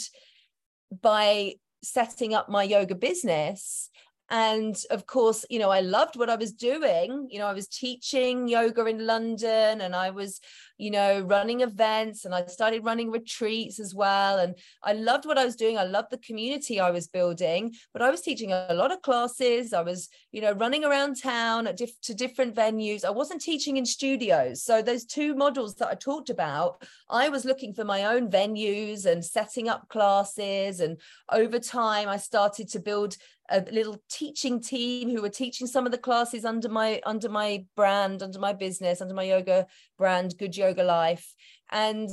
by 1.00 1.54
setting 1.82 2.34
up 2.34 2.48
my 2.48 2.62
yoga 2.62 2.94
business 2.94 3.90
and 4.32 4.82
of 4.90 5.06
course 5.06 5.44
you 5.50 5.58
know 5.58 5.68
i 5.68 5.80
loved 5.80 6.16
what 6.16 6.30
i 6.30 6.34
was 6.34 6.52
doing. 6.52 7.28
You 7.30 7.38
know 7.38 7.46
i 7.46 7.52
was 7.52 7.68
teaching 7.68 8.48
yoga 8.48 8.86
in 8.86 9.06
london 9.06 9.82
and 9.82 9.94
i 9.94 10.08
was 10.08 10.40
you 10.78 10.90
know 10.90 11.20
running 11.20 11.60
events 11.60 12.24
and 12.24 12.34
i 12.34 12.46
started 12.46 12.82
running 12.84 13.10
retreats 13.10 13.78
as 13.78 13.94
well. 13.94 14.38
And 14.38 14.56
i 14.82 14.94
loved 14.94 15.26
what 15.26 15.38
i 15.38 15.44
was 15.44 15.54
doing. 15.54 15.76
I 15.76 15.84
loved 15.84 16.10
the 16.10 16.18
community 16.18 16.80
i 16.80 16.90
was 16.90 17.06
building 17.06 17.74
but 17.92 18.00
i 18.00 18.10
was 18.10 18.22
teaching 18.22 18.52
a 18.52 18.74
lot 18.74 18.90
of 18.90 19.02
classes. 19.02 19.74
I 19.74 19.82
was 19.82 20.08
you 20.32 20.40
know 20.40 20.52
running 20.52 20.84
around 20.84 21.20
town 21.20 21.66
at 21.66 21.76
diff- 21.76 22.00
to 22.02 22.14
different 22.14 22.56
venues. 22.56 23.04
I 23.04 23.10
wasn't 23.10 23.42
teaching 23.42 23.76
in 23.76 23.84
studios. 23.84 24.62
So 24.62 24.80
those 24.80 25.04
two 25.04 25.34
models 25.34 25.74
that 25.74 25.88
i 25.88 25.94
talked 25.94 26.30
about 26.30 26.82
i 27.10 27.28
was 27.28 27.44
looking 27.44 27.74
for 27.74 27.84
my 27.84 28.04
own 28.06 28.30
venues 28.30 29.04
and 29.04 29.22
setting 29.22 29.68
up 29.68 29.90
classes. 29.90 30.80
And 30.80 30.98
over 31.30 31.58
time 31.58 32.08
i 32.08 32.16
started 32.16 32.68
to 32.70 32.80
build 32.80 33.18
a 33.52 33.64
little 33.70 34.02
teaching 34.10 34.60
team 34.60 35.10
who 35.10 35.20
were 35.22 35.28
teaching 35.28 35.66
some 35.66 35.86
of 35.86 35.92
the 35.92 35.98
classes 35.98 36.44
under 36.44 36.68
my 36.68 37.00
under 37.04 37.28
my 37.28 37.64
brand 37.76 38.22
under 38.22 38.38
my 38.38 38.52
business 38.52 39.00
under 39.00 39.14
my 39.14 39.24
yoga 39.24 39.66
brand 39.98 40.34
good 40.38 40.56
yoga 40.56 40.82
life. 40.82 41.34
And 41.70 42.08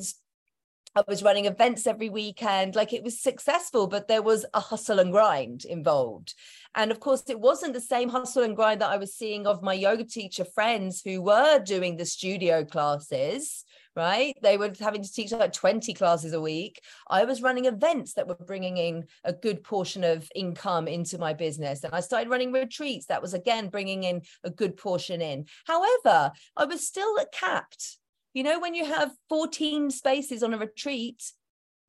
I 0.99 1.03
was 1.07 1.23
running 1.23 1.45
events 1.45 1.87
every 1.87 2.09
weekend. 2.09 2.75
Like 2.75 2.91
it 2.91 3.03
was 3.03 3.21
successful, 3.21 3.87
but 3.87 4.07
there 4.07 4.21
was 4.21 4.45
a 4.53 4.59
hustle 4.59 4.99
and 4.99 5.11
grind 5.11 5.63
involved. 5.63 6.33
And 6.75 6.91
of 6.91 6.99
course, 6.99 7.23
it 7.29 7.39
wasn't 7.39 7.73
the 7.73 7.81
same 7.81 8.09
hustle 8.09 8.43
and 8.43 8.55
grind 8.55 8.81
that 8.81 8.89
I 8.89 8.97
was 8.97 9.15
seeing 9.15 9.47
of 9.47 9.63
my 9.63 9.73
yoga 9.73 10.03
teacher 10.03 10.43
friends 10.43 11.01
who 11.03 11.21
were 11.21 11.59
doing 11.59 11.95
the 11.95 12.05
studio 12.05 12.65
classes 12.65 13.63
right? 13.95 14.37
They 14.41 14.55
were 14.55 14.71
having 14.79 15.03
to 15.03 15.11
teach 15.11 15.33
like 15.33 15.51
20 15.51 15.93
classes 15.93 16.31
a 16.31 16.39
week. 16.39 16.79
I 17.09 17.25
was 17.25 17.41
running 17.41 17.65
events 17.65 18.13
that 18.13 18.27
were 18.27 18.35
bringing 18.35 18.77
in 18.77 19.05
a 19.25 19.33
good 19.33 19.61
portion 19.61 20.05
of 20.05 20.29
income 20.33 20.87
into 20.87 21.17
my 21.17 21.33
business. 21.33 21.83
And 21.83 21.93
I 21.93 21.99
started 21.99 22.29
running 22.29 22.53
retreats 22.53 23.07
that 23.07 23.21
was 23.21 23.33
again 23.33 23.67
bringing 23.67 24.03
in 24.03 24.21
a 24.45 24.51
good 24.51 24.77
portion 24.77 25.21
in. 25.21 25.47
However, 25.65 26.31
I 26.55 26.65
was 26.65 26.87
still 26.87 27.17
capped. 27.33 27.97
You 28.33 28.43
know, 28.43 28.59
when 28.59 28.75
you 28.75 28.85
have 28.85 29.11
14 29.29 29.89
spaces 29.91 30.43
on 30.43 30.53
a 30.53 30.57
retreat, 30.57 31.23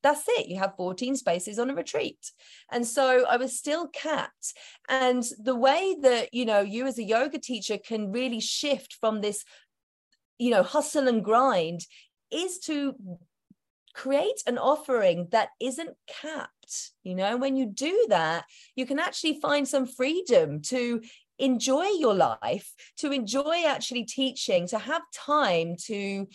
that's 0.03 0.25
it. 0.29 0.47
You 0.49 0.59
have 0.59 0.77
14 0.77 1.17
spaces 1.17 1.59
on 1.59 1.71
a 1.71 1.75
retreat. 1.75 2.33
And 2.71 2.87
so 2.87 3.27
i 3.27 3.37
was 3.37 3.59
still 3.59 3.89
capped. 3.89 4.55
And 4.89 5.25
the 5.39 5.57
way 5.57 5.97
that 6.03 6.33
you 6.33 6.45
know 6.45 6.61
you 6.61 6.87
as 6.87 6.99
a 6.99 7.03
yoga 7.05 7.39
teacher 7.39 7.79
can 7.79 8.13
really 8.13 8.41
shift 8.41 8.97
from 9.01 9.21
this 9.21 9.45
you 10.39 10.51
know 10.51 10.63
hustle 10.63 11.09
and 11.09 11.25
grind 11.25 11.83
is 12.31 12.59
to 12.61 12.95
create 13.93 14.43
an 14.47 14.57
offering 14.57 15.29
that 15.33 15.49
isn't 15.61 15.97
capped. 16.07 16.93
You 17.03 17.15
know 17.17 17.37
when 17.37 17.57
you 17.57 17.67
do 17.67 18.07
that 18.09 18.45
you 18.77 18.87
can 18.87 18.99
actually 18.99 19.41
find 19.41 19.69
some 19.69 19.87
freedom 19.87 20.63
to 20.63 21.03
enjoy 21.41 21.87
your 21.99 22.15
life 22.15 22.73
to 22.99 23.11
enjoy 23.11 23.65
actually 23.67 24.05
teaching 24.05 24.69
to 24.69 24.79
have 24.79 25.03
time 25.15 25.75
to 25.87 26.27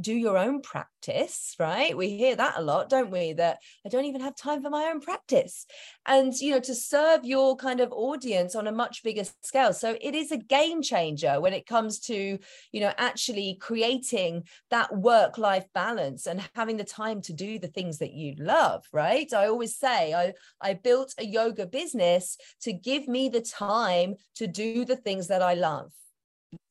do 0.00 0.14
your 0.14 0.38
own 0.38 0.62
practice 0.62 1.56
right? 1.58 1.96
We 1.96 2.10
hear 2.10 2.36
that 2.36 2.58
a 2.58 2.62
lot 2.62 2.88
don't 2.88 3.10
we? 3.10 3.32
That 3.32 3.58
i 3.86 3.88
don't 3.88 4.04
even 4.04 4.20
have 4.20 4.36
time 4.36 4.62
for 4.62 4.70
my 4.70 4.84
own 4.84 5.00
practice. 5.00 5.66
And 6.06 6.32
you 6.34 6.52
know 6.52 6.60
to 6.60 6.74
serve 6.74 7.24
your 7.24 7.56
kind 7.56 7.80
of 7.80 7.92
audience 7.92 8.54
on 8.54 8.66
a 8.66 8.72
much 8.72 9.02
bigger 9.02 9.24
scale. 9.42 9.72
So 9.72 9.96
it 10.00 10.14
is 10.14 10.30
a 10.32 10.36
game 10.36 10.82
changer 10.82 11.40
when 11.40 11.52
it 11.52 11.66
comes 11.66 11.98
to 12.00 12.38
you 12.72 12.80
know 12.80 12.92
actually 12.98 13.56
creating 13.60 14.44
that 14.70 14.94
work 14.96 15.38
life 15.38 15.66
balance 15.74 16.26
and 16.26 16.48
having 16.54 16.76
the 16.76 16.84
time 16.84 17.22
to 17.22 17.32
do 17.32 17.58
the 17.58 17.68
things 17.68 17.98
that 17.98 18.12
you 18.12 18.34
love 18.38 18.86
right? 18.92 19.32
I 19.32 19.46
always 19.46 19.76
say 19.76 20.14
i 20.14 20.32
i 20.60 20.74
built 20.74 21.14
a 21.18 21.24
yoga 21.24 21.66
business 21.66 22.36
to 22.62 22.72
give 22.72 23.08
me 23.08 23.28
the 23.28 23.40
time 23.40 24.14
to 24.36 24.46
do 24.46 24.84
the 24.84 24.96
things 24.96 25.28
that 25.28 25.42
i 25.42 25.54
love 25.54 25.92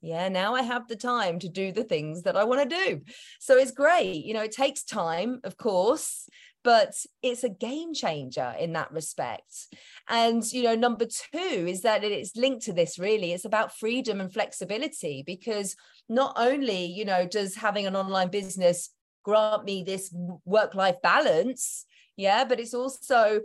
yeah 0.01 0.29
now 0.29 0.53
i 0.55 0.61
have 0.61 0.87
the 0.87 0.95
time 0.95 1.39
to 1.39 1.49
do 1.49 1.71
the 1.71 1.83
things 1.83 2.23
that 2.23 2.35
i 2.35 2.43
want 2.43 2.69
to 2.69 2.75
do. 2.75 3.01
So 3.39 3.57
it's 3.57 3.71
great 3.71 4.25
you 4.25 4.33
know 4.33 4.43
it 4.43 4.51
takes 4.51 4.83
time 4.83 5.39
of 5.43 5.57
course 5.57 6.27
but 6.63 6.93
it's 7.23 7.43
a 7.43 7.49
game 7.49 7.93
changer 7.93 8.53
in 8.59 8.73
that 8.73 8.91
respect. 8.91 9.67
And 10.09 10.43
you 10.51 10.63
know 10.63 10.75
number 10.75 11.05
two 11.05 11.39
is 11.39 11.81
that 11.83 12.03
it's 12.03 12.35
linked 12.35 12.65
to 12.65 12.73
this 12.73 12.99
really. 12.99 13.31
It's 13.31 13.45
about 13.45 13.77
freedom 13.77 14.19
and 14.19 14.31
flexibility 14.31 15.23
because 15.25 15.75
not 16.09 16.33
only 16.35 16.85
you 16.85 17.05
know 17.05 17.25
does 17.25 17.55
having 17.55 17.87
an 17.87 17.95
online 17.95 18.29
business 18.29 18.89
grant 19.23 19.63
me 19.65 19.83
this 19.83 20.13
work 20.45 20.75
life 20.75 20.95
balance 21.03 21.85
yeah 22.15 22.43
but 22.45 22.59
it's 22.59 22.73
also 22.73 23.41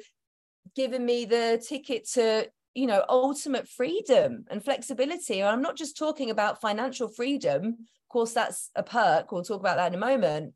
given 0.75 1.05
me 1.05 1.25
the 1.25 1.63
ticket 1.67 2.09
to 2.09 2.49
you 2.75 2.87
know 2.87 3.05
ultimate 3.09 3.69
freedom 3.69 4.45
and 4.51 4.65
flexibility. 4.65 5.43
I'm 5.43 5.63
not 5.63 5.77
just 5.77 5.97
talking 5.97 6.31
about 6.31 6.61
financial 6.61 7.09
freedom. 7.09 7.65
Of 7.67 8.09
course 8.09 8.33
that's 8.33 8.71
a 8.75 8.83
perk. 8.83 9.31
We'll 9.31 9.45
talk 9.45 9.61
about 9.61 9.77
that 9.77 9.89
in 9.89 9.95
a 9.95 10.07
moment. 10.07 10.55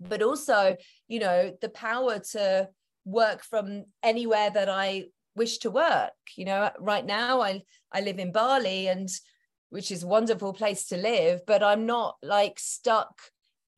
But 0.00 0.22
also 0.22 0.76
you 1.08 1.20
know 1.20 1.52
the 1.60 1.68
power 1.68 2.18
to 2.32 2.68
work 3.04 3.44
from 3.44 3.84
anywhere 4.02 4.48
that 4.50 4.68
i 4.68 5.04
wish 5.36 5.58
to 5.58 5.70
work. 5.70 6.12
You 6.36 6.46
know 6.46 6.70
right 6.78 7.04
now 7.04 7.40
i 7.42 7.62
i 7.92 8.00
live 8.00 8.18
in 8.18 8.32
bali 8.32 8.88
and 8.88 9.08
which 9.70 9.90
is 9.90 10.02
a 10.04 10.06
wonderful 10.06 10.52
place 10.52 10.86
to 10.86 10.96
live 10.96 11.40
but 11.46 11.60
i'm 11.60 11.84
not 11.84 12.16
like 12.22 12.60
stuck 12.60 13.20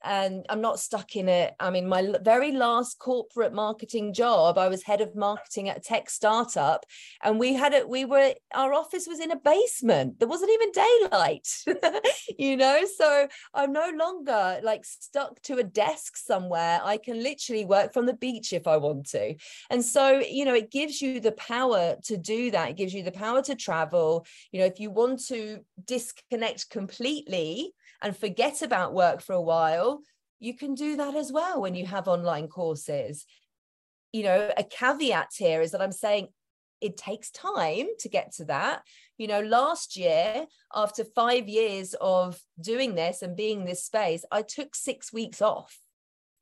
and 0.06 0.46
I'm 0.48 0.60
not 0.60 0.78
stuck 0.78 1.16
in 1.16 1.28
it. 1.28 1.54
I 1.58 1.70
mean, 1.70 1.88
my 1.88 2.14
very 2.22 2.52
last 2.52 2.98
corporate 2.98 3.52
marketing 3.52 4.12
job, 4.14 4.56
I 4.56 4.68
was 4.68 4.84
head 4.84 5.00
of 5.00 5.16
marketing 5.16 5.68
at 5.68 5.78
a 5.78 5.80
tech 5.80 6.08
startup, 6.08 6.86
and 7.22 7.38
we 7.38 7.54
had 7.54 7.72
it. 7.72 7.88
We 7.88 8.04
were 8.04 8.34
our 8.54 8.72
office 8.72 9.06
was 9.08 9.18
in 9.18 9.32
a 9.32 9.38
basement. 9.38 10.18
There 10.18 10.28
wasn't 10.28 10.52
even 10.52 10.70
daylight, 11.10 11.48
you 12.38 12.56
know. 12.56 12.84
So 12.96 13.26
I'm 13.52 13.72
no 13.72 13.90
longer 13.94 14.60
like 14.62 14.84
stuck 14.84 15.42
to 15.42 15.58
a 15.58 15.64
desk 15.64 16.16
somewhere. 16.16 16.80
I 16.82 16.98
can 16.98 17.22
literally 17.22 17.64
work 17.64 17.92
from 17.92 18.06
the 18.06 18.14
beach 18.14 18.52
if 18.52 18.66
I 18.66 18.76
want 18.76 19.08
to, 19.10 19.34
and 19.70 19.84
so 19.84 20.20
you 20.20 20.44
know, 20.44 20.54
it 20.54 20.70
gives 20.70 21.02
you 21.02 21.20
the 21.20 21.32
power 21.32 21.96
to 22.04 22.16
do 22.16 22.52
that. 22.52 22.70
It 22.70 22.76
gives 22.76 22.94
you 22.94 23.02
the 23.02 23.12
power 23.12 23.42
to 23.42 23.56
travel. 23.56 24.24
You 24.52 24.60
know, 24.60 24.66
if 24.66 24.78
you 24.78 24.90
want 24.90 25.26
to 25.26 25.60
disconnect 25.84 26.70
completely 26.70 27.72
and 28.02 28.16
forget 28.16 28.62
about 28.62 28.94
work 28.94 29.20
for 29.20 29.32
a 29.32 29.40
while, 29.40 30.00
you 30.38 30.54
can 30.54 30.74
do 30.74 30.96
that 30.96 31.14
as 31.14 31.32
well 31.32 31.60
when 31.60 31.74
you 31.74 31.86
have 31.86 32.08
online 32.08 32.48
courses. 32.48 33.24
You 34.12 34.24
know, 34.24 34.50
a 34.56 34.64
caveat 34.64 35.30
here 35.36 35.60
is 35.60 35.72
that 35.72 35.82
I'm 35.82 35.92
saying 35.92 36.28
it 36.80 36.96
takes 36.96 37.30
time 37.30 37.86
to 38.00 38.08
get 38.08 38.32
to 38.32 38.44
that. 38.46 38.82
You 39.18 39.28
know, 39.28 39.40
last 39.40 39.96
year, 39.96 40.46
after 40.74 41.04
five 41.04 41.48
years 41.48 41.94
of 42.00 42.38
doing 42.60 42.94
this 42.94 43.22
and 43.22 43.36
being 43.36 43.64
this 43.64 43.84
space, 43.84 44.24
I 44.30 44.42
took 44.42 44.74
six 44.74 45.12
weeks 45.12 45.40
off. 45.40 45.78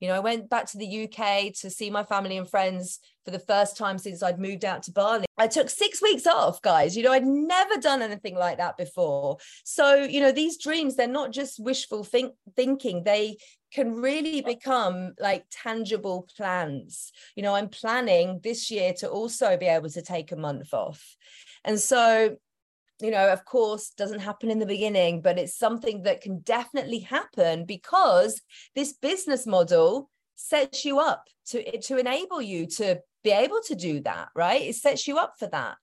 You 0.05 0.11
know, 0.11 0.17
I 0.17 0.21
went 0.21 0.51
back 0.51 0.67
to 0.67 0.77
the 0.77 1.05
UK 1.05 1.55
to 1.61 1.71
see 1.71 1.89
my 1.89 2.05
family 2.05 2.37
and 2.37 2.47
friends 2.47 3.01
for 3.25 3.31
the 3.31 3.39
first 3.39 3.75
time 3.79 3.97
since 3.97 4.23
I'd 4.23 4.39
moved 4.39 4.63
out 4.63 4.83
to 4.83 4.93
Bali. 4.93 5.25
I 5.39 5.47
took 5.47 5.71
six 5.71 6.03
weeks 6.03 6.27
off, 6.27 6.61
guys. 6.61 6.95
You 6.95 7.05
know, 7.05 7.13
I'd 7.13 7.25
never 7.25 7.79
done 7.81 8.03
anything 8.03 8.35
like 8.35 8.59
that 8.59 8.77
before. 8.77 9.39
So, 9.65 10.05
you 10.05 10.21
know, 10.21 10.31
these 10.31 10.59
dreams, 10.59 10.95
they're 10.95 11.09
not 11.09 11.33
just 11.33 11.59
wishful 11.59 12.05
think- 12.05 12.35
thinking, 12.55 13.03
they 13.03 13.39
can 13.73 13.95
really 13.95 14.43
become 14.43 15.15
like 15.19 15.47
tangible 15.51 16.29
plans. 16.37 17.11
You 17.35 17.43
know, 17.43 17.55
I'm 17.55 17.71
planning 17.71 18.41
this 18.45 18.71
year 18.71 18.93
to 18.99 19.09
also 19.09 19.57
be 19.57 19.69
able 19.69 19.89
to 19.89 20.03
take 20.03 20.33
a 20.33 20.37
month 20.37 20.75
off. 20.75 21.17
And 21.65 21.81
so, 21.81 22.37
you 23.01 23.11
know, 23.11 23.33
of 23.33 23.45
course, 23.45 23.91
doesn't 23.91 24.21
happen 24.21 24.51
in 24.51 24.59
the 24.59 24.67
beginning, 24.67 25.21
but 25.21 25.39
it's 25.39 25.59
something 25.59 26.03
that 26.03 26.21
can 26.21 26.41
definitely 26.41 27.01
happen 27.01 27.65
because 27.65 28.41
this 28.75 28.93
business 28.93 29.47
model 29.47 30.11
sets 30.37 30.85
you 30.85 30.99
up 30.99 31.25
to 31.47 31.79
to 31.79 31.99
enable 31.99 32.43
you 32.43 32.67
to 32.67 33.01
be 33.23 33.31
able 33.31 33.61
to 33.67 33.75
do 33.75 34.01
that, 34.01 34.29
right? 34.37 34.63
It 34.63 34.77
sets 34.77 35.09
you 35.09 35.19
up 35.19 35.35
for 35.39 35.49
that. 35.49 35.77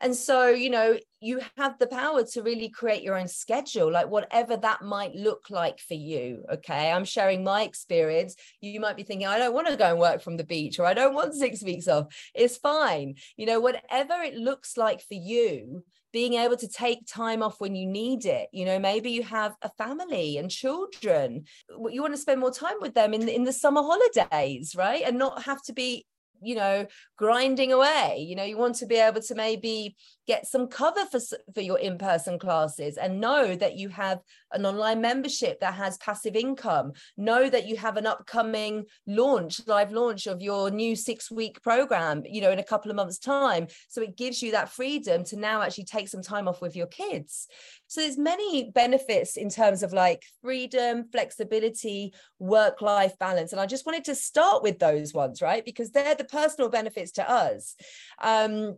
And 0.00 0.14
so, 0.16 0.48
you 0.48 0.68
know, 0.68 0.98
you 1.20 1.40
have 1.56 1.78
the 1.78 1.86
power 1.86 2.24
to 2.24 2.42
really 2.42 2.68
create 2.68 3.02
your 3.02 3.16
own 3.16 3.28
schedule, 3.28 3.90
like 3.90 4.08
whatever 4.08 4.56
that 4.56 4.82
might 4.82 5.14
look 5.14 5.46
like 5.48 5.78
for 5.78 5.94
you. 5.94 6.44
Okay. 6.52 6.90
I'm 6.90 7.04
sharing 7.04 7.44
my 7.44 7.62
experience. 7.62 8.34
You 8.60 8.80
might 8.80 8.96
be 8.96 9.04
thinking, 9.04 9.28
I 9.28 9.38
don't 9.38 9.54
want 9.54 9.68
to 9.68 9.76
go 9.76 9.90
and 9.90 10.00
work 10.00 10.20
from 10.20 10.36
the 10.36 10.44
beach 10.44 10.78
or 10.78 10.86
I 10.86 10.94
don't 10.94 11.14
want 11.14 11.34
six 11.34 11.62
weeks 11.62 11.86
off. 11.86 12.06
It's 12.34 12.56
fine. 12.56 13.14
You 13.36 13.46
know, 13.46 13.60
whatever 13.60 14.14
it 14.14 14.34
looks 14.34 14.76
like 14.76 15.00
for 15.02 15.14
you, 15.14 15.84
being 16.12 16.34
able 16.34 16.56
to 16.56 16.68
take 16.68 17.06
time 17.06 17.42
off 17.42 17.60
when 17.60 17.74
you 17.74 17.86
need 17.86 18.24
it 18.24 18.48
you 18.52 18.64
know 18.64 18.78
maybe 18.78 19.10
you 19.10 19.22
have 19.22 19.54
a 19.62 19.70
family 19.70 20.36
and 20.38 20.50
children. 20.50 21.44
You 21.90 22.02
want 22.02 22.14
to 22.14 22.20
spend 22.20 22.40
more 22.40 22.52
time 22.52 22.76
with 22.80 22.94
them 22.94 23.14
in, 23.14 23.28
in 23.28 23.44
the 23.44 23.52
summer 23.52 23.82
holidays 23.82 24.74
right? 24.76 25.02
And 25.04 25.18
not 25.18 25.42
have 25.42 25.62
to 25.64 25.72
be 25.72 26.06
you 26.42 26.56
know 26.56 26.86
grinding 27.16 27.72
away 27.72 28.24
you 28.28 28.34
know 28.34 28.42
you 28.42 28.58
want 28.58 28.74
to 28.74 28.86
be 28.86 28.96
able 28.96 29.20
to 29.20 29.34
maybe 29.34 29.94
get 30.26 30.46
some 30.46 30.68
cover 30.68 31.04
for 31.10 31.20
for 31.54 31.60
your 31.60 31.78
in-person 31.78 32.38
classes 32.38 32.96
and 32.96 33.20
know 33.20 33.54
that 33.56 33.76
you 33.76 33.88
have 33.88 34.20
an 34.52 34.64
online 34.64 35.00
membership 35.00 35.60
that 35.60 35.74
has 35.74 35.98
passive 35.98 36.36
income. 36.36 36.92
Know 37.16 37.48
that 37.48 37.66
you 37.66 37.76
have 37.76 37.96
an 37.96 38.06
upcoming 38.06 38.84
launch 39.06 39.60
live 39.66 39.92
launch 39.92 40.26
of 40.26 40.40
your 40.40 40.70
new 40.70 40.94
6 40.94 41.30
week 41.30 41.62
program 41.62 42.22
you 42.28 42.40
know 42.40 42.50
in 42.50 42.58
a 42.58 42.64
couple 42.64 42.90
of 42.90 42.96
months 42.96 43.18
time. 43.18 43.66
So 43.88 44.02
it 44.02 44.16
gives 44.16 44.42
you 44.42 44.52
that 44.52 44.70
freedom 44.70 45.24
to 45.24 45.36
now 45.36 45.62
actually 45.62 45.84
take 45.84 46.08
some 46.08 46.22
time 46.22 46.48
off 46.48 46.60
with 46.60 46.76
your 46.76 46.86
kids. 46.86 47.48
So 47.88 48.00
there's 48.00 48.18
many 48.18 48.70
benefits 48.70 49.36
in 49.36 49.48
terms 49.50 49.82
of 49.82 49.92
like 49.92 50.24
freedom 50.40 51.04
flexibility 51.10 52.14
work 52.38 52.80
life 52.80 53.18
balance. 53.18 53.52
And 53.52 53.60
i 53.60 53.66
just 53.66 53.86
wanted 53.86 54.04
to 54.04 54.14
start 54.14 54.62
with 54.62 54.78
those 54.78 55.12
ones 55.12 55.42
right? 55.42 55.64
Because 55.64 55.90
they're 55.90 56.14
the 56.14 56.24
personal 56.24 56.70
benefits 56.70 57.12
to 57.12 57.28
us. 57.28 57.74
Um 58.22 58.76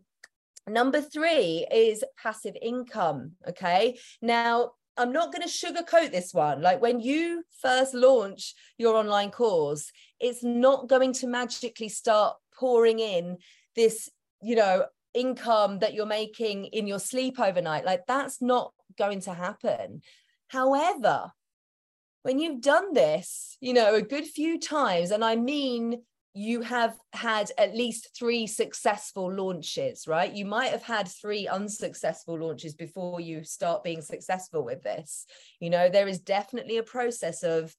Number 0.68 1.00
three 1.00 1.66
is 1.70 2.04
passive 2.16 2.56
income. 2.60 3.32
Okay. 3.48 3.98
Now, 4.22 4.72
I'm 4.96 5.12
not 5.12 5.32
going 5.32 5.46
to 5.46 5.48
sugarcoat 5.48 6.12
this 6.12 6.32
one. 6.32 6.62
Like 6.62 6.80
when 6.80 7.00
you 7.00 7.44
first 7.60 7.94
launch 7.94 8.54
your 8.78 8.96
online 8.96 9.30
course, 9.30 9.90
it's 10.20 10.42
not 10.44 10.88
going 10.88 11.12
to 11.14 11.26
magically 11.26 11.88
start 11.88 12.36
pouring 12.56 13.00
in 13.00 13.38
this, 13.74 14.08
you 14.40 14.54
know, 14.54 14.86
income 15.12 15.80
that 15.80 15.94
you're 15.94 16.06
making 16.06 16.66
in 16.66 16.86
your 16.86 17.00
sleep 17.00 17.40
overnight. 17.40 17.84
Like 17.84 18.06
that's 18.06 18.40
not 18.40 18.72
going 18.96 19.20
to 19.22 19.34
happen. 19.34 20.02
However, 20.48 21.32
when 22.22 22.38
you've 22.38 22.60
done 22.60 22.94
this, 22.94 23.56
you 23.60 23.72
know, 23.74 23.94
a 23.94 24.02
good 24.02 24.24
few 24.24 24.58
times, 24.58 25.10
and 25.10 25.24
I 25.24 25.36
mean 25.36 26.02
you 26.34 26.62
have 26.62 26.96
had 27.12 27.52
at 27.58 27.76
least 27.76 28.08
three 28.18 28.48
successful 28.48 29.32
launches, 29.32 30.08
right? 30.08 30.32
You 30.32 30.44
might 30.44 30.72
have 30.72 30.82
had 30.82 31.06
three 31.06 31.46
unsuccessful 31.46 32.38
launches 32.38 32.74
before 32.74 33.20
you 33.20 33.44
start 33.44 33.84
being 33.84 34.02
successful 34.02 34.64
with 34.64 34.82
this. 34.82 35.26
You 35.60 35.70
know, 35.70 35.88
there 35.88 36.08
is 36.08 36.18
definitely 36.18 36.78
a 36.78 36.82
process 36.82 37.44
of 37.44 37.72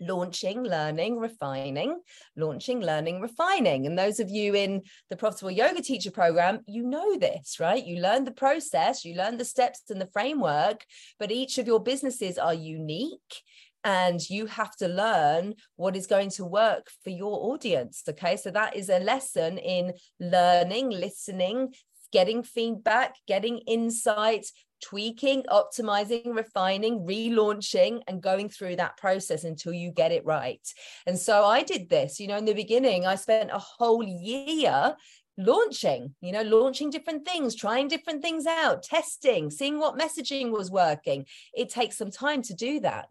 launching, 0.00 0.62
learning, 0.62 1.16
refining, 1.16 1.98
launching, 2.36 2.80
learning, 2.80 3.20
refining. 3.20 3.86
And 3.86 3.98
those 3.98 4.20
of 4.20 4.28
you 4.28 4.54
in 4.54 4.82
the 5.08 5.16
Profitable 5.16 5.50
Yoga 5.50 5.80
Teacher 5.80 6.10
Program, 6.10 6.60
you 6.66 6.82
know 6.82 7.16
this, 7.16 7.58
right? 7.58 7.84
You 7.84 8.02
learn 8.02 8.24
the 8.24 8.32
process, 8.32 9.04
you 9.04 9.14
learn 9.16 9.38
the 9.38 9.44
steps 9.46 9.82
and 9.88 10.00
the 10.00 10.10
framework, 10.12 10.84
but 11.18 11.30
each 11.30 11.56
of 11.56 11.66
your 11.66 11.80
businesses 11.80 12.36
are 12.36 12.54
unique 12.54 13.42
and 13.84 14.20
you 14.28 14.46
have 14.46 14.74
to 14.76 14.88
learn 14.88 15.54
what 15.76 15.96
is 15.96 16.06
going 16.06 16.30
to 16.30 16.44
work 16.44 16.88
for 17.02 17.10
your 17.10 17.52
audience 17.52 18.02
okay? 18.08 18.36
So 18.36 18.50
that 18.50 18.76
is 18.76 18.88
a 18.88 18.98
lesson 18.98 19.58
in 19.58 19.92
learning 20.20 20.90
listening 20.90 21.74
getting 22.12 22.42
feedback 22.42 23.14
getting 23.26 23.58
insight 23.66 24.46
tweaking 24.82 25.44
optimizing 25.44 26.34
refining 26.34 27.06
relaunching 27.06 28.00
and 28.08 28.20
going 28.20 28.48
through 28.48 28.76
that 28.76 28.96
process 28.96 29.44
until 29.44 29.72
you 29.72 29.92
get 29.92 30.10
it 30.10 30.24
right. 30.24 30.66
And 31.06 31.18
so 31.18 31.44
i 31.44 31.62
did 31.62 31.88
this 31.88 32.20
you 32.20 32.26
know 32.26 32.36
in 32.36 32.44
the 32.44 32.54
beginning 32.54 33.06
i 33.06 33.14
spent 33.14 33.50
a 33.50 33.58
whole 33.58 34.02
year 34.02 34.94
launching 35.38 36.14
you 36.20 36.30
know 36.30 36.42
launching 36.42 36.90
different 36.90 37.26
things 37.26 37.54
trying 37.54 37.88
different 37.88 38.20
things 38.20 38.46
out 38.46 38.82
testing 38.82 39.50
seeing 39.50 39.78
what 39.78 39.98
messaging 39.98 40.50
was 40.50 40.70
working. 40.70 41.24
It 41.54 41.70
takes 41.70 41.96
some 41.96 42.10
time 42.10 42.42
to 42.42 42.54
do 42.54 42.80
that. 42.80 43.10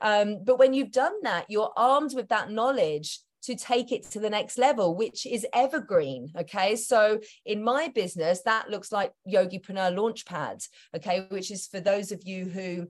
Um, 0.00 0.42
but 0.44 0.58
when 0.58 0.74
you've 0.74 0.92
done 0.92 1.14
that 1.22 1.46
you're 1.48 1.72
armed 1.76 2.14
with 2.14 2.28
that 2.28 2.50
knowledge 2.50 3.20
to 3.42 3.56
take 3.56 3.90
it 3.90 4.02
to 4.10 4.20
the 4.20 4.28
next 4.28 4.58
level 4.58 4.96
which 4.96 5.26
is 5.26 5.46
evergreen 5.54 6.32
okay? 6.38 6.76
So 6.76 7.20
in 7.44 7.62
my 7.62 7.88
business 7.88 8.42
that 8.42 8.70
looks 8.70 8.90
like 8.90 9.12
yogipreneur 9.28 9.94
launchpad 9.94 10.66
okay? 10.96 11.26
Which 11.28 11.50
is 11.50 11.66
for 11.66 11.80
those 11.80 12.10
of 12.10 12.22
you 12.24 12.46
who 12.46 12.88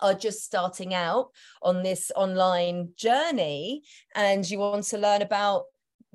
are 0.00 0.14
just 0.14 0.44
starting 0.44 0.92
out 0.92 1.30
on 1.62 1.82
this 1.82 2.12
online 2.14 2.90
journey 2.96 3.82
and 4.14 4.48
you 4.48 4.58
want 4.58 4.84
to 4.84 4.98
learn 4.98 5.22
about 5.22 5.64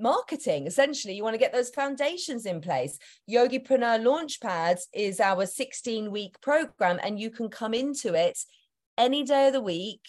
marketing. 0.02 0.66
Essentially, 0.66 1.14
you 1.14 1.22
want 1.22 1.34
to 1.34 1.38
get 1.38 1.52
those 1.52 1.70
foundations 1.70 2.44
in 2.44 2.60
place. 2.60 2.98
Yogipreneur 3.30 4.02
Launchpad 4.02 4.80
is 4.92 5.20
our 5.20 5.46
16 5.46 6.10
week 6.10 6.40
program, 6.40 6.98
and 7.02 7.18
you 7.18 7.30
can 7.30 7.48
come 7.48 7.72
into 7.72 8.14
it 8.14 8.38
any 8.98 9.22
day 9.22 9.46
of 9.46 9.52
the 9.52 9.60
week 9.60 10.02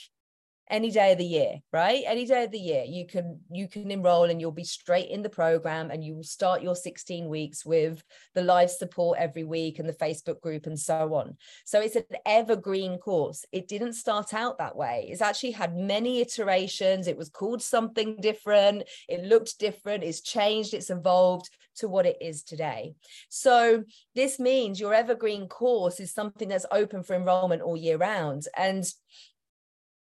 any 0.74 0.90
day 0.90 1.12
of 1.12 1.20
the 1.20 1.26
year 1.26 1.60
right? 1.72 2.04
Any 2.06 2.26
day 2.26 2.44
of 2.44 2.52
the 2.52 2.60
year 2.60 2.84
you 2.84 3.06
can 3.06 3.40
you 3.52 3.68
can 3.68 3.92
enroll 3.92 4.26
and 4.26 4.42
you'll 4.42 4.52
be 4.52 4.64
straight 4.64 5.10
in 5.10 5.22
the 5.22 5.30
program 5.30 5.92
and 5.92 6.04
you 6.04 6.16
will 6.16 6.24
start 6.24 6.64
your 6.64 6.76
16 6.76 7.30
weeks 7.30 7.64
with 7.64 8.04
the 8.34 8.42
live 8.42 8.72
support 8.72 9.20
every 9.20 9.44
week 9.44 9.78
and 9.78 9.88
the 9.88 9.94
facebook 9.94 10.42
group 10.42 10.66
and 10.66 10.80
so 10.80 11.14
on. 11.14 11.38
So 11.64 11.80
it's 11.80 11.96
an 11.96 12.04
evergreen 12.26 12.98
course. 12.98 13.46
It 13.52 13.68
didn't 13.68 13.94
start 13.94 14.34
out 14.34 14.58
that 14.58 14.76
way. 14.76 15.08
It's 15.10 15.22
actually 15.22 15.52
had 15.52 15.78
many 15.78 16.22
iterations. 16.22 17.08
It 17.08 17.18
was 17.18 17.30
called 17.30 17.62
something 17.62 18.18
different. 18.20 18.84
It 19.08 19.24
looked 19.24 19.60
different. 19.60 20.04
It's 20.04 20.22
changed. 20.22 20.74
It's 20.74 20.90
evolved 20.90 21.50
to 21.76 21.88
what 21.88 22.06
it 22.06 22.18
is 22.22 22.44
today. 22.44 22.94
So 23.30 23.84
this 24.16 24.40
means 24.40 24.80
your 24.80 24.94
evergreen 24.94 25.48
course 25.48 26.00
is 26.00 26.14
something 26.14 26.50
that's 26.50 26.66
open 26.72 27.04
for 27.04 27.16
enrollment 27.16 27.62
all 27.62 27.78
year 27.78 27.98
round. 27.98 28.44
And 28.58 28.86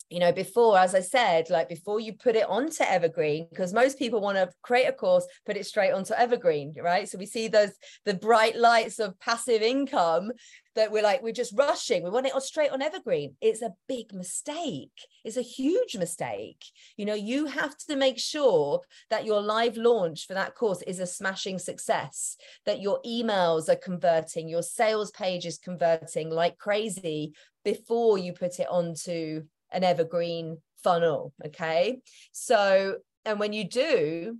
you 0.10 0.20
know 0.20 0.32
before 0.32 0.78
as 0.78 0.96
i 0.96 1.00
said 1.00 1.50
like 1.50 1.70
before 1.70 2.00
you 2.00 2.14
put 2.14 2.36
it 2.36 2.50
onto 2.50 2.84
evergreen 2.84 3.48
because 3.50 3.74
most 3.74 4.00
people 4.00 4.22
want 4.22 4.38
to 4.38 4.50
create 4.62 4.86
a 4.86 4.94
course 4.94 5.26
put 5.46 5.58
it 5.58 5.66
straight 5.66 5.92
onto 5.92 6.14
evergreen 6.14 6.74
right? 6.82 7.08
So 7.08 7.18
we 7.18 7.26
see 7.26 7.48
those 7.48 7.72
the 8.06 8.14
bright 8.14 8.56
lights 8.56 9.00
of 9.00 9.20
passive 9.20 9.62
income 9.62 10.32
that 10.76 10.92
we're 10.92 11.04
like 11.04 11.22
we're 11.22 11.34
just 11.34 11.58
rushing. 11.58 12.04
We 12.04 12.10
want 12.10 12.28
it 12.28 12.42
straight 12.42 12.72
on 12.72 12.82
evergreen. 12.82 13.36
It's 13.42 13.62
a 13.62 13.74
big 13.88 14.14
mistake. 14.14 15.08
It's 15.26 15.38
a 15.38 15.42
huge 15.42 15.98
mistake. 15.98 16.64
You 16.98 17.06
know 17.06 17.14
you 17.14 17.46
have 17.48 17.78
to 17.90 17.96
make 17.96 18.20
sure 18.20 18.82
that 19.10 19.26
your 19.26 19.42
live 19.42 19.78
launch 19.78 20.28
for 20.28 20.34
that 20.34 20.56
course 20.56 20.82
is 20.84 21.00
a 21.00 21.08
smashing 21.08 21.60
success 21.60 22.38
that 22.66 22.82
your 22.82 23.02
emails 23.06 23.70
are 23.70 23.76
converting 23.76 24.48
your 24.48 24.64
sales 24.64 25.12
page 25.12 25.46
is 25.46 25.58
converting 25.58 26.30
like 26.30 26.58
crazy 26.58 27.34
before 27.64 28.18
you 28.18 28.34
put 28.34 28.60
it 28.60 28.68
onto 28.70 29.44
an 29.72 29.84
evergreen 29.84 30.58
funnel. 30.84 31.34
Okay. 31.46 32.00
So, 32.32 32.98
and 33.26 33.40
when 33.40 33.54
you 33.54 33.66
do, 33.66 34.38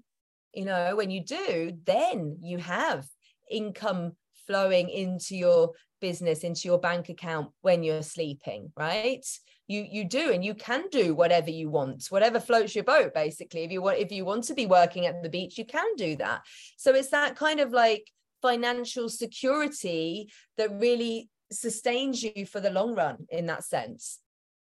you 0.54 0.66
know, 0.66 0.96
when 0.96 1.12
you 1.12 1.24
do, 1.24 1.74
then 1.86 2.38
you 2.42 2.58
have 2.58 3.06
income 3.50 4.14
flowing 4.48 4.90
into 4.90 5.36
your 5.36 5.72
business 6.02 6.44
into 6.44 6.68
your 6.68 6.80
bank 6.80 7.10
account 7.10 7.50
when 7.62 7.84
you're 7.84 8.02
sleeping 8.02 8.72
right 8.78 9.26
you 9.68 9.86
you 9.90 10.04
do 10.04 10.32
and 10.32 10.44
you 10.44 10.54
can 10.54 10.84
do 10.90 11.14
whatever 11.14 11.50
you 11.50 11.70
want 11.70 12.06
whatever 12.10 12.40
floats 12.40 12.74
your 12.74 12.84
boat 12.84 13.14
basically 13.14 13.64
if 13.64 13.72
you 13.72 13.82
want 13.82 13.98
if 13.98 14.12
you 14.12 14.26
want 14.26 14.44
to 14.44 14.54
be 14.54 14.66
working 14.66 15.06
at 15.06 15.22
the 15.22 15.30
beach 15.30 15.58
you 15.58 15.66
can 15.66 15.96
do 15.98 16.16
that 16.16 16.42
so 16.78 16.94
it's 16.94 17.10
that 17.10 17.36
kind 17.36 17.60
of 17.60 17.72
like 17.72 18.10
financial 18.42 19.10
security 19.10 20.30
that 20.58 20.72
really 20.80 21.30
sustains 21.52 22.24
you 22.24 22.46
for 22.46 22.60
the 22.60 22.70
long 22.70 22.96
run 22.96 23.18
in 23.30 23.46
that 23.48 23.64
sense 23.64 24.20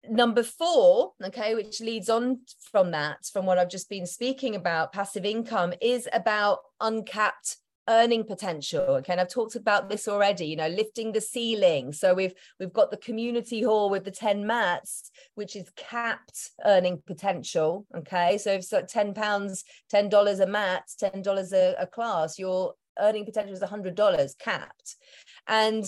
number 0.08 0.44
four 0.44 1.14
okay 1.24 1.56
which 1.56 1.82
leads 1.82 2.10
on 2.10 2.40
from 2.72 2.92
that 2.92 3.18
from 3.34 3.46
what 3.46 3.58
i've 3.58 3.70
just 3.70 3.90
been 3.90 4.06
speaking 4.06 4.56
about 4.56 4.94
passive 4.94 5.26
income 5.26 5.74
is 5.82 6.08
about 6.14 6.60
uncapped 6.80 7.58
earning 7.90 8.24
potential 8.24 8.82
okay? 8.82 9.14
And 9.14 9.20
i've 9.20 9.30
talked 9.30 9.56
about 9.56 9.90
this 9.90 10.08
already 10.08 10.46
you 10.46 10.56
know 10.56 10.68
lifting 10.68 11.12
the 11.12 11.20
ceiling. 11.20 11.92
So 11.92 12.14
we've 12.14 12.34
we've 12.60 12.72
got 12.72 12.92
the 12.92 12.98
community 12.98 13.64
hall 13.64 13.90
with 13.90 14.06
the 14.06 14.12
10 14.12 14.46
mats 14.46 15.10
which 15.34 15.56
is 15.56 15.72
capped 15.76 16.52
earning 16.66 17.02
potential 17.06 17.88
okay? 17.98 18.38
So 18.38 18.54
if 18.54 18.72
it's 18.72 18.94
10 18.94 19.14
pounds 19.16 19.64
10 19.90 20.10
dollars 20.10 20.40
a 20.40 20.48
mat 20.48 20.84
10 21.00 21.24
dollars 21.24 21.52
a 21.52 21.88
class 21.92 22.38
your 22.38 22.76
earning 23.00 23.26
potential 23.26 23.54
is 23.54 23.62
100 23.62 23.96
dollars 23.96 24.36
capped. 24.38 24.96
And 25.48 25.86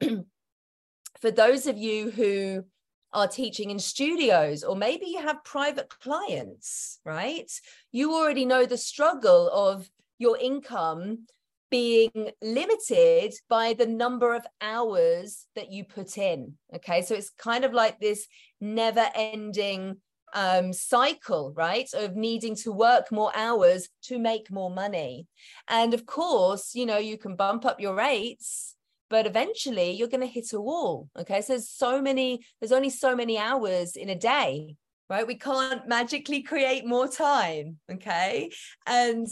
for 1.20 1.30
those 1.30 1.66
of 1.66 1.78
you 1.78 2.10
who 2.10 2.64
are 3.12 3.28
teaching 3.28 3.70
in 3.70 3.78
studios, 3.78 4.62
or 4.62 4.76
maybe 4.76 5.06
you 5.06 5.20
have 5.20 5.44
private 5.44 5.88
clients, 5.88 7.00
right? 7.04 7.50
You 7.92 8.14
already 8.14 8.44
know 8.44 8.66
the 8.66 8.76
struggle 8.76 9.50
of 9.50 9.88
your 10.18 10.36
income 10.38 11.26
being 11.70 12.30
limited 12.42 13.34
by 13.48 13.74
the 13.74 13.86
number 13.86 14.34
of 14.34 14.46
hours 14.60 15.46
that 15.54 15.70
you 15.70 15.84
put 15.84 16.16
in. 16.16 16.54
Okay. 16.74 17.02
So 17.02 17.14
it's 17.14 17.30
kind 17.30 17.64
of 17.64 17.72
like 17.72 18.00
this 18.00 18.26
never 18.60 19.06
ending 19.14 19.96
um, 20.34 20.72
cycle, 20.72 21.52
right, 21.56 21.88
of 21.94 22.16
needing 22.16 22.54
to 22.56 22.72
work 22.72 23.10
more 23.10 23.32
hours 23.34 23.88
to 24.04 24.18
make 24.18 24.50
more 24.50 24.70
money. 24.70 25.26
And 25.68 25.94
of 25.94 26.06
course, 26.06 26.74
you 26.74 26.86
know, 26.86 26.98
you 26.98 27.18
can 27.18 27.36
bump 27.36 27.64
up 27.64 27.80
your 27.80 27.94
rates 27.94 28.76
but 29.10 29.26
eventually 29.26 29.92
you're 29.92 30.08
going 30.08 30.20
to 30.20 30.26
hit 30.26 30.52
a 30.52 30.60
wall 30.60 31.08
okay? 31.18 31.40
So 31.40 31.54
there's 31.54 31.68
so 31.68 32.00
many 32.00 32.40
there's 32.60 32.72
only 32.72 32.90
so 32.90 33.14
many 33.14 33.38
hours 33.38 33.96
in 33.96 34.08
a 34.08 34.14
day 34.14 34.76
right? 35.10 35.26
We 35.26 35.36
can't 35.36 35.88
magically 35.88 36.42
create 36.42 36.86
more 36.86 37.08
time 37.08 37.78
okay? 37.90 38.50
And 38.86 39.26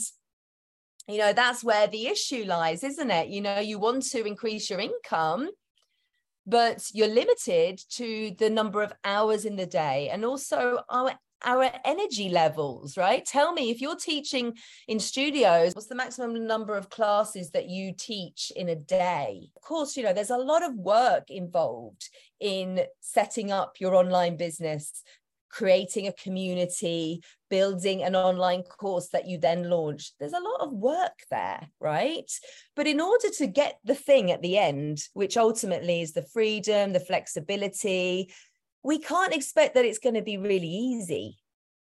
you 1.07 1.19
know 1.19 1.33
that's 1.33 1.63
where 1.63 1.87
the 1.87 2.07
issue 2.07 2.43
lies 2.45 2.83
isn't 2.83 3.11
it? 3.11 3.29
You 3.29 3.41
know 3.41 3.59
you 3.59 3.79
want 3.79 4.03
to 4.11 4.25
increase 4.25 4.69
your 4.69 4.79
income 4.79 5.49
but 6.47 6.81
you're 6.93 7.09
limited 7.09 7.77
to 7.89 8.33
the 8.39 8.49
number 8.49 8.81
of 8.81 8.93
hours 9.03 9.43
in 9.43 9.57
the 9.57 9.65
day. 9.65 10.07
And 10.09 10.23
also 10.23 10.79
our 10.89 11.11
our 11.43 11.69
energy 11.85 12.29
levels, 12.29 12.97
right? 12.97 13.25
Tell 13.25 13.53
me 13.53 13.69
if 13.69 13.81
you're 13.81 13.95
teaching 13.95 14.57
in 14.87 14.99
studios, 14.99 15.73
what's 15.73 15.87
the 15.87 15.95
maximum 15.95 16.47
number 16.47 16.75
of 16.75 16.89
classes 16.89 17.51
that 17.51 17.69
you 17.69 17.93
teach 17.97 18.51
in 18.55 18.69
a 18.69 18.75
day? 18.75 19.49
Of 19.55 19.61
course, 19.61 19.95
you 19.95 20.03
know, 20.03 20.13
there's 20.13 20.29
a 20.29 20.37
lot 20.37 20.63
of 20.63 20.75
work 20.75 21.29
involved 21.29 22.09
in 22.39 22.81
setting 23.01 23.51
up 23.51 23.75
your 23.79 23.95
online 23.95 24.37
business, 24.37 25.03
creating 25.49 26.07
a 26.07 26.13
community, 26.13 27.21
building 27.49 28.03
an 28.03 28.15
online 28.15 28.63
course 28.63 29.09
that 29.09 29.27
you 29.27 29.37
then 29.37 29.69
launch. 29.69 30.11
There's 30.19 30.33
a 30.33 30.39
lot 30.39 30.61
of 30.61 30.73
work 30.73 31.19
there, 31.31 31.69
right? 31.79 32.29
But 32.75 32.87
in 32.87 32.99
order 32.99 33.29
to 33.37 33.47
get 33.47 33.79
the 33.83 33.95
thing 33.95 34.31
at 34.31 34.41
the 34.41 34.57
end, 34.57 34.99
which 35.13 35.37
ultimately 35.37 36.01
is 36.01 36.13
the 36.13 36.27
freedom, 36.33 36.93
the 36.93 36.99
flexibility, 36.99 38.31
we 38.83 38.99
can't 38.99 39.33
expect 39.33 39.75
that 39.75 39.85
it's 39.85 39.99
going 39.99 40.15
to 40.15 40.21
be 40.21 40.37
really 40.37 40.67
easy 40.67 41.37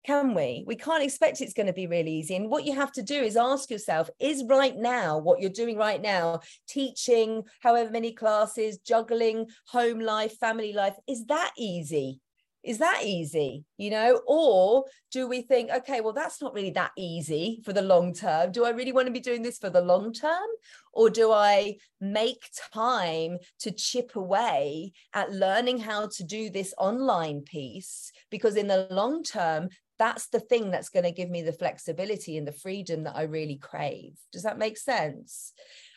can 0.06 0.36
we? 0.36 0.64
We 0.68 0.76
can't 0.76 1.04
expect 1.04 1.42
it's 1.42 1.54
going 1.54 1.66
to 1.66 1.74
be 1.74 1.88
really 1.88 2.12
easy. 2.12 2.36
And 2.36 2.50
what 2.50 2.66
you 2.66 2.76
have 2.76 2.92
to 2.94 3.02
do 3.02 3.16
is 3.16 3.36
ask 3.36 3.72
yourself 3.72 4.10
is 4.20 4.44
right 4.48 4.76
now, 4.78 5.18
what 5.18 5.42
you're 5.42 5.50
doing 5.50 5.78
right 5.78 6.02
now, 6.02 6.42
teaching 6.68 7.44
however 7.62 7.90
many 7.90 8.12
classes, 8.12 8.78
juggling 8.78 9.48
home 9.68 10.00
life, 10.00 10.38
family 10.38 10.74
life, 10.74 10.96
is 11.08 11.26
that 11.26 11.54
easy? 11.58 12.20
Is 12.66 12.80
that 12.80 13.02
easy 13.04 13.64
you 13.78 13.90
know? 13.90 14.22
Or 14.28 14.86
do 15.12 15.28
we 15.28 15.42
think 15.42 15.72
okay 15.72 16.02
well 16.02 16.14
that's 16.14 16.42
not 16.42 16.54
really 16.54 16.72
that 16.72 16.92
easy 16.98 17.62
for 17.64 17.74
the 17.74 17.82
long 17.82 18.14
term. 18.14 18.52
Do 18.52 18.66
i 18.66 18.70
really 18.70 18.92
want 18.92 19.08
to 19.08 19.14
be 19.14 19.20
doing 19.20 19.42
this 19.42 19.58
for 19.58 19.70
the 19.70 19.82
long 19.82 20.14
term? 20.14 20.48
Or 20.94 21.10
do 21.10 21.32
i 21.32 21.76
make 22.02 22.50
time 22.74 23.38
to 23.60 23.72
chip 23.72 24.16
away 24.16 24.94
at 25.14 25.32
learning 25.32 25.80
how 25.80 26.08
to 26.08 26.24
do 26.24 26.50
this 26.50 26.74
online 26.78 27.42
piece? 27.42 28.12
Because 28.30 28.56
in 28.56 28.68
the 28.68 28.88
long 28.90 29.24
term 29.24 29.70
that's 29.98 30.28
the 30.28 30.42
thing 30.42 30.72
that's 30.72 30.90
going 30.90 31.06
to 31.06 31.12
give 31.12 31.30
me 31.30 31.42
the 31.42 31.54
flexibility 31.54 32.38
and 32.38 32.46
the 32.46 32.52
freedom 32.52 33.04
that 33.04 33.16
i 33.16 33.24
really 33.24 33.58
crave. 33.58 34.14
Does 34.32 34.44
that 34.44 34.58
make 34.58 34.78
sense 34.78 35.54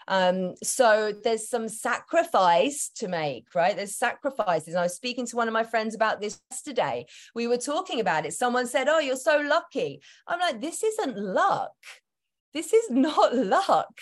um, 0.08 0.54
so 0.62 1.12
there's 1.22 1.48
some 1.48 1.68
sacrifice 1.68 2.90
to 2.96 3.08
make, 3.08 3.54
right? 3.54 3.76
There's 3.76 3.96
sacrifices. 3.96 4.68
And 4.68 4.78
I 4.78 4.84
was 4.84 4.96
speaking 4.96 5.26
to 5.26 5.36
one 5.36 5.48
of 5.48 5.54
my 5.54 5.64
friends 5.64 5.94
about 5.94 6.20
this 6.20 6.40
yesterday. 6.50 7.04
We 7.34 7.46
were 7.46 7.58
talking 7.58 8.00
about 8.00 8.24
it. 8.24 8.32
Someone 8.32 8.66
said, 8.66 8.88
Oh, 8.88 8.98
you're 8.98 9.16
so 9.16 9.38
lucky. 9.38 10.00
I'm 10.26 10.40
like, 10.40 10.60
this 10.60 10.82
isn't 10.82 11.18
luck. 11.18 11.72
This 12.54 12.72
is 12.72 12.90
not 12.90 13.34
luck. 13.36 13.98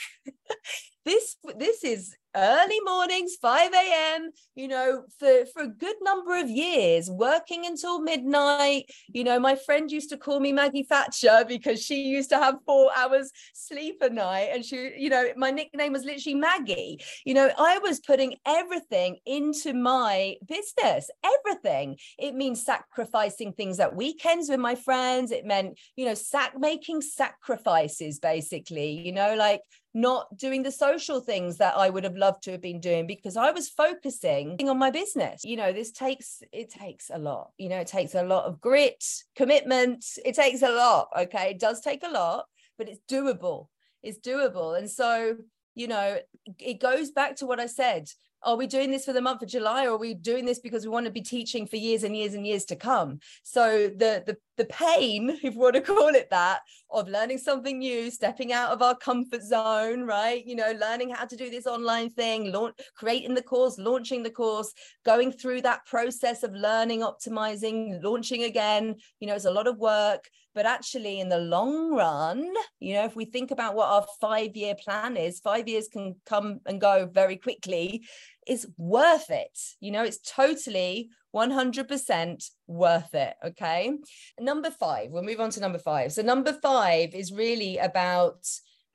this 1.04 1.36
this 1.58 1.82
is 1.82 2.14
early 2.36 2.80
mornings 2.84 3.36
5 3.40 3.72
a.m 3.72 4.30
you 4.54 4.68
know 4.68 5.04
for 5.18 5.46
for 5.52 5.62
a 5.62 5.68
good 5.68 5.96
number 6.02 6.36
of 6.36 6.48
years 6.50 7.10
working 7.10 7.66
until 7.66 8.00
midnight. 8.00 8.84
You 9.08 9.24
know 9.24 9.38
my 9.38 9.54
friend 9.54 9.90
used 9.90 10.10
to 10.10 10.16
call 10.16 10.40
me 10.40 10.52
maggie 10.52 10.82
thatcher 10.82 11.44
because 11.46 11.82
she 11.82 12.02
used 12.02 12.30
to 12.30 12.38
have 12.38 12.56
four 12.64 12.90
hours 12.96 13.30
sleep 13.54 13.98
a 14.02 14.10
night 14.10 14.50
and 14.52 14.64
she 14.64 14.92
you 14.96 15.08
know 15.08 15.28
my 15.36 15.50
nickname 15.50 15.92
was 15.92 16.04
literally 16.04 16.34
maggie. 16.34 17.00
You 17.24 17.34
know 17.34 17.50
i 17.58 17.78
was 17.78 18.00
putting 18.00 18.34
everything 18.46 19.18
into 19.26 19.72
my 19.74 20.36
business 20.46 21.10
everything. 21.24 21.96
It 22.18 22.34
means 22.34 22.64
sacrificing 22.64 23.52
things 23.52 23.80
at 23.80 23.94
weekends 23.94 24.48
with 24.48 24.60
my 24.60 24.74
friends. 24.74 25.30
It 25.30 25.44
meant 25.44 25.78
you 25.96 26.06
know 26.06 26.14
making 26.58 27.02
sacrifices 27.02 28.18
basically 28.18 28.90
you 28.90 29.12
know 29.12 29.34
like 29.34 29.60
not 29.96 30.36
doing 30.36 30.62
the 30.62 30.70
social 30.70 31.20
things 31.20 31.56
that 31.56 31.74
I 31.74 31.88
would 31.88 32.04
have 32.04 32.18
loved 32.18 32.42
to 32.42 32.50
have 32.52 32.60
been 32.60 32.80
doing 32.80 33.06
because 33.06 33.34
I 33.34 33.50
was 33.50 33.70
focusing 33.70 34.58
on 34.68 34.78
my 34.78 34.90
business. 34.90 35.42
You 35.42 35.56
know, 35.56 35.72
this 35.72 35.90
takes 35.90 36.42
it 36.52 36.68
takes 36.68 37.10
a 37.10 37.18
lot. 37.18 37.52
You 37.56 37.70
know, 37.70 37.78
it 37.78 37.86
takes 37.86 38.14
a 38.14 38.22
lot 38.22 38.44
of 38.44 38.60
grit, 38.60 39.02
commitment. 39.34 40.04
It 40.22 40.34
takes 40.34 40.60
a 40.60 40.70
lot. 40.70 41.08
Okay, 41.18 41.52
it 41.52 41.58
does 41.58 41.80
take 41.80 42.02
a 42.02 42.10
lot, 42.10 42.44
but 42.76 42.90
it's 42.90 43.00
doable. 43.10 43.68
It's 44.02 44.18
doable. 44.18 44.76
And 44.76 44.90
so, 44.90 45.38
you 45.74 45.88
know, 45.88 46.18
it 46.58 46.78
goes 46.78 47.10
back 47.10 47.36
to 47.36 47.46
what 47.46 47.58
I 47.58 47.66
said 47.66 48.10
are 48.46 48.56
we 48.56 48.68
doing 48.68 48.92
this 48.92 49.04
for 49.04 49.12
the 49.12 49.20
month 49.20 49.42
of 49.42 49.48
July 49.48 49.86
or 49.86 49.90
are 49.90 49.98
we 49.98 50.14
doing 50.14 50.46
this 50.46 50.60
because 50.60 50.84
we 50.84 50.90
want 50.90 51.04
to 51.04 51.12
be 51.12 51.20
teaching 51.20 51.66
for 51.66 51.76
years 51.76 52.04
and 52.04 52.16
years 52.16 52.32
and 52.34 52.46
years 52.46 52.64
to 52.66 52.76
come? 52.76 53.18
So 53.42 53.88
the 53.88 54.22
the 54.24 54.38
the 54.56 54.64
pain, 54.66 55.30
if 55.42 55.54
we 55.54 55.60
want 55.60 55.74
to 55.74 55.80
call 55.80 56.14
it 56.14 56.30
that, 56.30 56.60
of 56.90 57.08
learning 57.08 57.38
something 57.38 57.78
new, 57.78 58.10
stepping 58.10 58.52
out 58.52 58.70
of 58.70 58.80
our 58.80 58.96
comfort 58.96 59.42
zone, 59.42 60.04
right? 60.04 60.46
You 60.46 60.54
know, 60.54 60.72
learning 60.80 61.10
how 61.10 61.26
to 61.26 61.36
do 61.36 61.50
this 61.50 61.66
online 61.66 62.08
thing, 62.08 62.52
launch, 62.52 62.76
creating 62.94 63.34
the 63.34 63.42
course, 63.42 63.78
launching 63.78 64.22
the 64.22 64.30
course, 64.30 64.72
going 65.04 65.32
through 65.32 65.62
that 65.62 65.84
process 65.84 66.44
of 66.44 66.52
learning, 66.54 67.00
optimizing, 67.00 68.02
launching 68.02 68.44
again. 68.44 68.94
You 69.18 69.26
know, 69.26 69.34
it's 69.34 69.44
a 69.44 69.50
lot 69.50 69.66
of 69.66 69.76
work. 69.78 70.30
but 70.56 70.64
actually 70.64 71.20
in 71.20 71.28
the 71.28 71.38
long 71.38 71.94
run 71.94 72.38
you 72.80 72.94
know 72.94 73.04
if 73.04 73.14
we 73.14 73.26
think 73.26 73.50
about 73.50 73.74
what 73.76 73.88
our 73.88 74.06
five 74.20 74.56
year 74.56 74.74
plan 74.74 75.16
is 75.16 75.38
five 75.38 75.68
years 75.68 75.86
can 75.86 76.16
come 76.24 76.60
and 76.66 76.80
go 76.80 77.06
very 77.12 77.36
quickly 77.36 78.02
is 78.46 78.66
worth 78.76 79.30
it 79.30 79.58
you 79.80 79.90
know 79.90 80.02
it's 80.02 80.18
totally 80.18 81.10
100% 81.34 82.50
worth 82.66 83.14
it 83.14 83.34
okay 83.44 83.92
number 84.40 84.70
five 84.70 85.10
we'll 85.10 85.22
move 85.22 85.40
on 85.40 85.50
to 85.50 85.60
number 85.60 85.78
five 85.78 86.12
so 86.12 86.22
number 86.22 86.52
five 86.52 87.14
is 87.14 87.32
really 87.32 87.78
about 87.78 88.46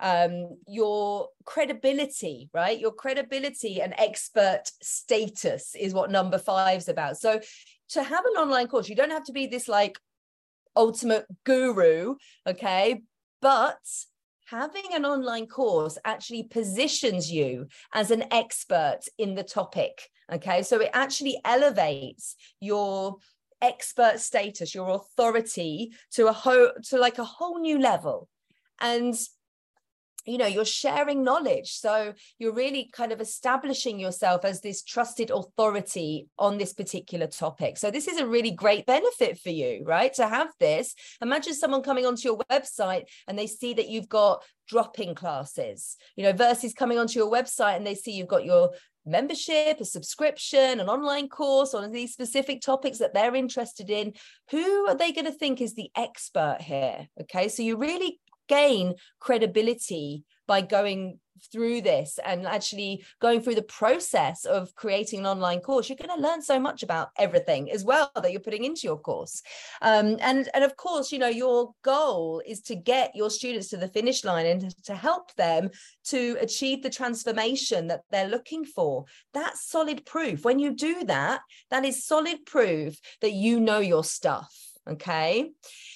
um, 0.01 0.57
your 0.67 1.29
credibility, 1.45 2.49
right? 2.53 2.79
Your 2.79 2.91
credibility 2.91 3.81
and 3.81 3.93
expert 3.97 4.63
status 4.81 5.75
is 5.79 5.93
what 5.93 6.11
number 6.11 6.39
five's 6.39 6.89
about. 6.89 7.17
So 7.17 7.39
to 7.89 8.03
have 8.03 8.25
an 8.25 8.41
online 8.41 8.67
course, 8.67 8.89
you 8.89 8.95
don't 8.95 9.11
have 9.11 9.25
to 9.25 9.31
be 9.31 9.45
this 9.45 9.67
like 9.67 9.99
ultimate 10.75 11.25
guru, 11.45 12.15
okay? 12.47 13.03
But 13.41 13.79
having 14.51 14.93
an 14.93 15.05
online 15.05 15.47
course 15.47 15.97
actually 16.03 16.43
positions 16.43 17.31
you 17.31 17.67
as 17.93 18.11
an 18.11 18.25
expert 18.31 18.99
in 19.17 19.33
the 19.33 19.43
topic, 19.43 20.09
okay? 20.31 20.61
So 20.61 20.81
it 20.81 20.89
actually 20.93 21.39
elevates 21.45 22.35
your 22.59 23.15
expert 23.61 24.19
status, 24.19 24.75
your 24.75 24.89
authority 24.89 25.93
to 26.11 26.27
a 26.27 26.33
whole 26.33 26.71
to 26.89 26.97
like 26.97 27.17
a 27.17 27.23
whole 27.23 27.59
new 27.59 27.79
level. 27.79 28.27
And 28.81 29.15
you 30.25 30.37
know 30.37 30.45
you're 30.45 30.65
sharing 30.65 31.23
knowledge. 31.23 31.71
So 31.73 32.13
you're 32.39 32.53
really 32.53 32.89
kind 32.91 33.11
of 33.11 33.21
establishing 33.21 33.99
yourself 33.99 34.45
as 34.45 34.61
this 34.61 34.83
trusted 34.83 35.31
authority 35.31 36.27
on 36.37 36.57
this 36.57 36.73
particular 36.73 37.27
topic. 37.27 37.77
So 37.77 37.91
this 37.91 38.07
is 38.07 38.19
a 38.19 38.27
really 38.27 38.51
great 38.51 38.85
benefit 38.85 39.39
for 39.39 39.49
you 39.49 39.83
right 39.85 40.13
to 40.15 40.27
have 40.27 40.49
this. 40.59 40.95
Imagine 41.21 41.53
someone 41.53 41.83
coming 41.83 42.05
onto 42.05 42.27
your 42.27 42.39
website 42.51 43.03
and 43.27 43.37
they 43.37 43.47
see 43.47 43.73
that 43.73 43.89
you've 43.89 44.09
got 44.09 44.43
drop-in 44.67 45.13
classes 45.13 45.97
you 46.15 46.23
know 46.23 46.31
versus 46.31 46.73
coming 46.73 46.97
onto 46.97 47.19
your 47.19 47.29
website 47.29 47.75
and 47.75 47.85
they 47.85 47.95
see 47.95 48.11
you've 48.11 48.27
got 48.27 48.45
your 48.45 48.69
membership, 49.05 49.79
a 49.79 49.85
subscription, 49.85 50.79
an 50.79 50.89
online 50.89 51.27
course 51.27 51.73
on 51.73 51.91
these 51.91 52.13
specific 52.13 52.61
topics 52.61 52.99
that 52.99 53.13
they're 53.13 53.35
interested 53.35 53.89
in, 53.89 54.13
who 54.49 54.87
are 54.87 54.95
they 54.95 55.11
going 55.11 55.25
to 55.25 55.31
think 55.31 55.61
is 55.61 55.73
the 55.73 55.89
expert 55.95 56.57
here? 56.61 57.07
Okay, 57.21 57.47
so 57.47 57.63
you 57.63 57.77
really 57.77 58.19
gain 58.51 58.93
credibility 59.19 60.23
by 60.47 60.59
going 60.61 61.17
through 61.51 61.81
this 61.81 62.19
and 62.23 62.45
actually 62.45 63.03
going 63.19 63.41
through 63.41 63.55
the 63.55 63.61
process 63.81 64.45
of 64.45 64.75
creating 64.75 65.21
an 65.21 65.25
online 65.25 65.59
course 65.59 65.89
you're 65.89 65.97
going 65.97 66.15
to 66.15 66.27
learn 66.27 66.41
so 66.41 66.59
much 66.59 66.83
about 66.83 67.09
everything 67.17 67.71
as 67.71 67.83
well 67.83 68.11
that 68.15 68.31
you're 68.31 68.47
putting 68.47 68.63
into 68.63 68.81
your 68.83 68.99
course. 68.99 69.41
Um, 69.81 70.17
and 70.19 70.49
and 70.53 70.63
of 70.63 70.75
course 70.75 71.11
you 71.11 71.19
know 71.19 71.27
your 71.27 71.73
goal 71.83 72.41
is 72.45 72.61
to 72.63 72.75
get 72.75 73.15
your 73.15 73.29
students 73.29 73.69
to 73.69 73.77
the 73.77 73.87
finish 73.87 74.23
line 74.23 74.45
and 74.45 74.75
to 74.83 74.95
help 74.95 75.33
them 75.35 75.69
to 76.05 76.37
achieve 76.39 76.83
the 76.83 76.89
transformation 76.89 77.87
that 77.87 78.01
they're 78.11 78.27
looking 78.35 78.65
for. 78.65 79.05
That's 79.33 79.67
solid 79.67 80.05
proof. 80.05 80.43
When 80.45 80.59
you 80.59 80.75
do 80.75 81.05
that 81.05 81.41
that 81.69 81.85
is 81.85 82.05
solid 82.05 82.45
proof 82.45 82.99
that 83.21 83.31
you 83.31 83.59
know 83.59 83.79
your 83.79 84.03
stuff 84.03 84.53
okay? 84.87 85.51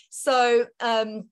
So 0.10 0.66
um 0.80 1.26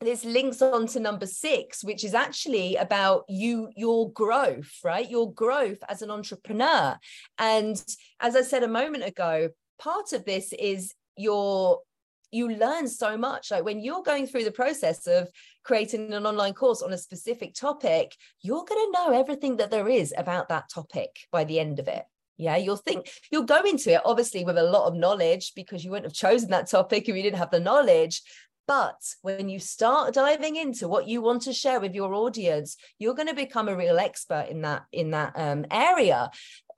this 0.00 0.24
links 0.24 0.60
on 0.60 0.86
to 0.86 1.00
number 1.00 1.26
six 1.26 1.82
which 1.82 2.04
is 2.04 2.14
actually 2.14 2.76
about 2.76 3.24
you 3.28 3.70
your 3.76 4.10
growth 4.12 4.72
right? 4.84 5.10
Your 5.10 5.32
growth 5.32 5.78
as 5.88 6.02
an 6.02 6.10
entrepreneur. 6.10 6.98
And 7.38 7.82
as 8.20 8.36
i 8.36 8.42
said 8.42 8.62
a 8.62 8.68
moment 8.68 9.04
ago 9.04 9.50
part 9.78 10.12
of 10.12 10.24
this 10.24 10.52
is 10.52 10.94
your 11.16 11.80
you 12.34 12.48
learn 12.48 12.88
so 12.88 13.16
much. 13.16 13.52
Like 13.52 13.64
when 13.64 13.80
you're 13.80 14.02
going 14.02 14.26
through 14.26 14.42
the 14.42 14.50
process 14.50 15.06
of 15.06 15.28
creating 15.62 16.12
an 16.12 16.26
online 16.26 16.52
course 16.52 16.82
on 16.82 16.92
a 16.92 16.98
specific 16.98 17.54
topic 17.54 18.16
you're 18.42 18.64
going 18.64 18.86
to 18.86 18.92
know 18.92 19.18
everything 19.18 19.56
that 19.58 19.70
there 19.70 19.88
is 19.88 20.12
about 20.16 20.48
that 20.48 20.68
topic 20.68 21.10
by 21.30 21.44
the 21.44 21.60
end 21.60 21.78
of 21.78 21.88
it. 21.88 22.04
Yeah, 22.36 22.56
you'll 22.56 22.76
think 22.76 23.08
you'll 23.30 23.44
go 23.44 23.62
into 23.62 23.92
it 23.92 24.00
obviously 24.04 24.44
with 24.44 24.58
a 24.58 24.62
lot 24.62 24.88
of 24.88 24.96
knowledge 24.96 25.52
because 25.54 25.84
you 25.84 25.92
wouldn't 25.92 26.06
have 26.06 26.30
chosen 26.30 26.50
that 26.50 26.68
topic 26.68 27.08
if 27.08 27.14
you 27.14 27.22
didn't 27.22 27.38
have 27.38 27.52
the 27.52 27.60
knowledge. 27.60 28.20
But 28.66 29.00
when 29.22 29.48
you 29.48 29.58
start 29.58 30.14
diving 30.14 30.56
into 30.56 30.88
what 30.88 31.06
you 31.06 31.20
want 31.20 31.42
to 31.42 31.52
share 31.52 31.80
with 31.80 31.94
your 31.94 32.14
audience, 32.14 32.76
you're 32.98 33.14
going 33.14 33.28
to 33.28 33.34
become 33.34 33.68
a 33.68 33.76
real 33.76 33.98
expert 33.98 34.46
in 34.48 34.62
that 34.62 34.84
in 34.92 35.10
that 35.10 35.32
um, 35.36 35.66
area. 35.70 36.30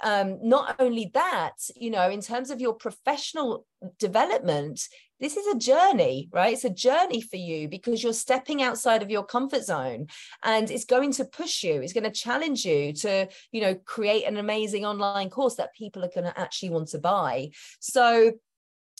Um, 0.02 0.38
not 0.42 0.76
only 0.78 1.10
that, 1.14 1.54
you 1.74 1.90
know, 1.90 2.10
in 2.10 2.20
terms 2.20 2.50
of 2.50 2.60
your 2.60 2.74
professional 2.74 3.64
development, 3.98 4.80
this 5.20 5.36
is 5.36 5.46
a 5.46 5.58
journey, 5.58 6.28
right? 6.32 6.52
It's 6.52 6.64
a 6.64 6.70
journey 6.70 7.22
for 7.22 7.36
you 7.36 7.68
because 7.68 8.02
you're 8.02 8.12
stepping 8.12 8.62
outside 8.62 9.02
of 9.02 9.10
your 9.10 9.24
comfort 9.24 9.64
zone 9.64 10.08
and 10.42 10.70
it's 10.70 10.84
going 10.84 11.12
to 11.12 11.24
push 11.24 11.62
you, 11.62 11.80
it's 11.80 11.94
going 11.94 12.04
to 12.04 12.10
challenge 12.10 12.64
you 12.64 12.92
to, 12.92 13.28
you 13.52 13.60
know, 13.62 13.74
create 13.74 14.24
an 14.24 14.36
amazing 14.36 14.84
online 14.84 15.30
course 15.30 15.54
that 15.56 15.74
people 15.74 16.04
are 16.04 16.10
going 16.14 16.30
to 16.30 16.38
actually 16.38 16.70
want 16.70 16.88
to 16.88 16.98
buy. 16.98 17.48
So 17.80 18.32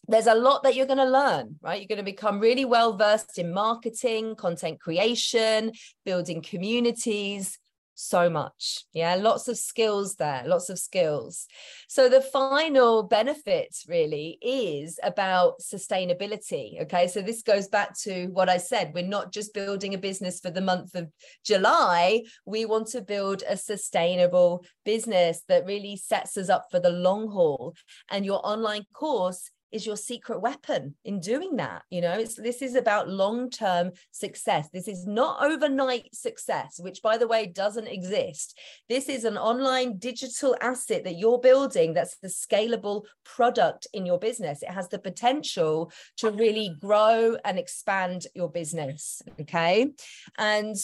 there's 0.09 0.27
a 0.27 0.35
lot 0.35 0.63
that 0.63 0.75
you're 0.75 0.87
going 0.87 0.99
to 0.99 1.05
learn, 1.05 1.57
right? 1.63 1.81
You're 1.81 1.89
going 1.89 2.05
to 2.05 2.05
become 2.05 2.39
really 2.39 2.65
well 2.65 2.97
versed 2.97 3.39
in 3.39 3.53
marketing, 3.53 4.37
content 4.37 4.81
creation, 4.81 5.73
building 6.05 6.43
communities, 6.43 7.59
so 7.97 8.29
much. 8.29 8.85
Yeah, 8.93 9.15
lots 9.17 9.49
of 9.49 9.57
skills 9.57 10.17
there, 10.17 10.43
lots 10.47 10.69
of 10.69 10.79
skills. 10.79 11.47
So 11.89 12.09
the 12.09 12.21
final 12.21 13.03
benefit 13.03 13.75
really 13.89 14.39
is 14.43 15.01
about 15.03 15.61
sustainability. 15.61 16.81
Okay, 16.83 17.09
so 17.09 17.23
this 17.23 17.43
goes 17.43 17.69
back 17.69 17.99
to 18.01 18.27
what 18.27 18.49
I 18.49 18.59
said. 18.59 18.93
We're 18.95 19.07
not 19.07 19.33
just 19.33 19.55
building 19.55 19.95
a 19.95 19.99
business 19.99 20.39
for 20.41 20.51
the 20.51 20.61
month 20.61 20.95
of 20.95 21.11
July, 21.45 22.23
we 22.45 22.67
want 22.67 22.89
to 22.89 23.01
build 23.01 23.43
a 23.49 23.57
sustainable 23.57 24.65
business 24.85 25.43
that 25.49 25.65
really 25.65 25.97
sets 25.97 26.37
us 26.37 26.49
up 26.49 26.67
for 26.71 26.79
the 26.79 26.91
long 26.91 27.29
haul. 27.29 27.75
And 28.11 28.27
your 28.27 28.47
online 28.47 28.85
course 28.93 29.51
is 29.73 29.87
your 29.87 29.97
secret 29.97 30.41
weapon 30.41 30.95
in 31.05 31.21
doing 31.21 31.57
that 31.57 31.83
you 31.91 32.01
know? 32.01 32.13
It's 32.13 32.35
this 32.35 32.63
is 32.63 32.75
about 32.75 33.09
long-term 33.09 33.93
success. 34.11 34.69
This 34.73 34.89
is 34.89 35.07
not 35.07 35.43
overnight 35.45 36.15
success 36.15 36.79
which 36.79 37.03
by 37.03 37.19
the 37.19 37.29
way 37.29 37.47
doesn't 37.47 37.87
exist. 37.87 38.59
This 38.89 39.09
is 39.09 39.25
an 39.25 39.37
online 39.37 39.99
digital 39.99 40.57
asset 40.61 41.05
that 41.05 41.19
you're 41.19 41.39
building 41.39 41.95
that's 41.95 42.17
the 42.19 42.29
scalable 42.29 43.05
product 43.25 43.87
in 43.93 44.07
your 44.07 44.19
business. 44.19 44.63
It 44.63 44.71
has 44.71 44.89
the 44.89 44.99
potential 44.99 45.93
to 46.19 46.31
really 46.31 46.77
grow 46.81 47.37
and 47.45 47.59
expand 47.59 48.27
your 48.35 48.51
business 48.51 49.23
okay? 49.41 49.93
And 50.39 50.77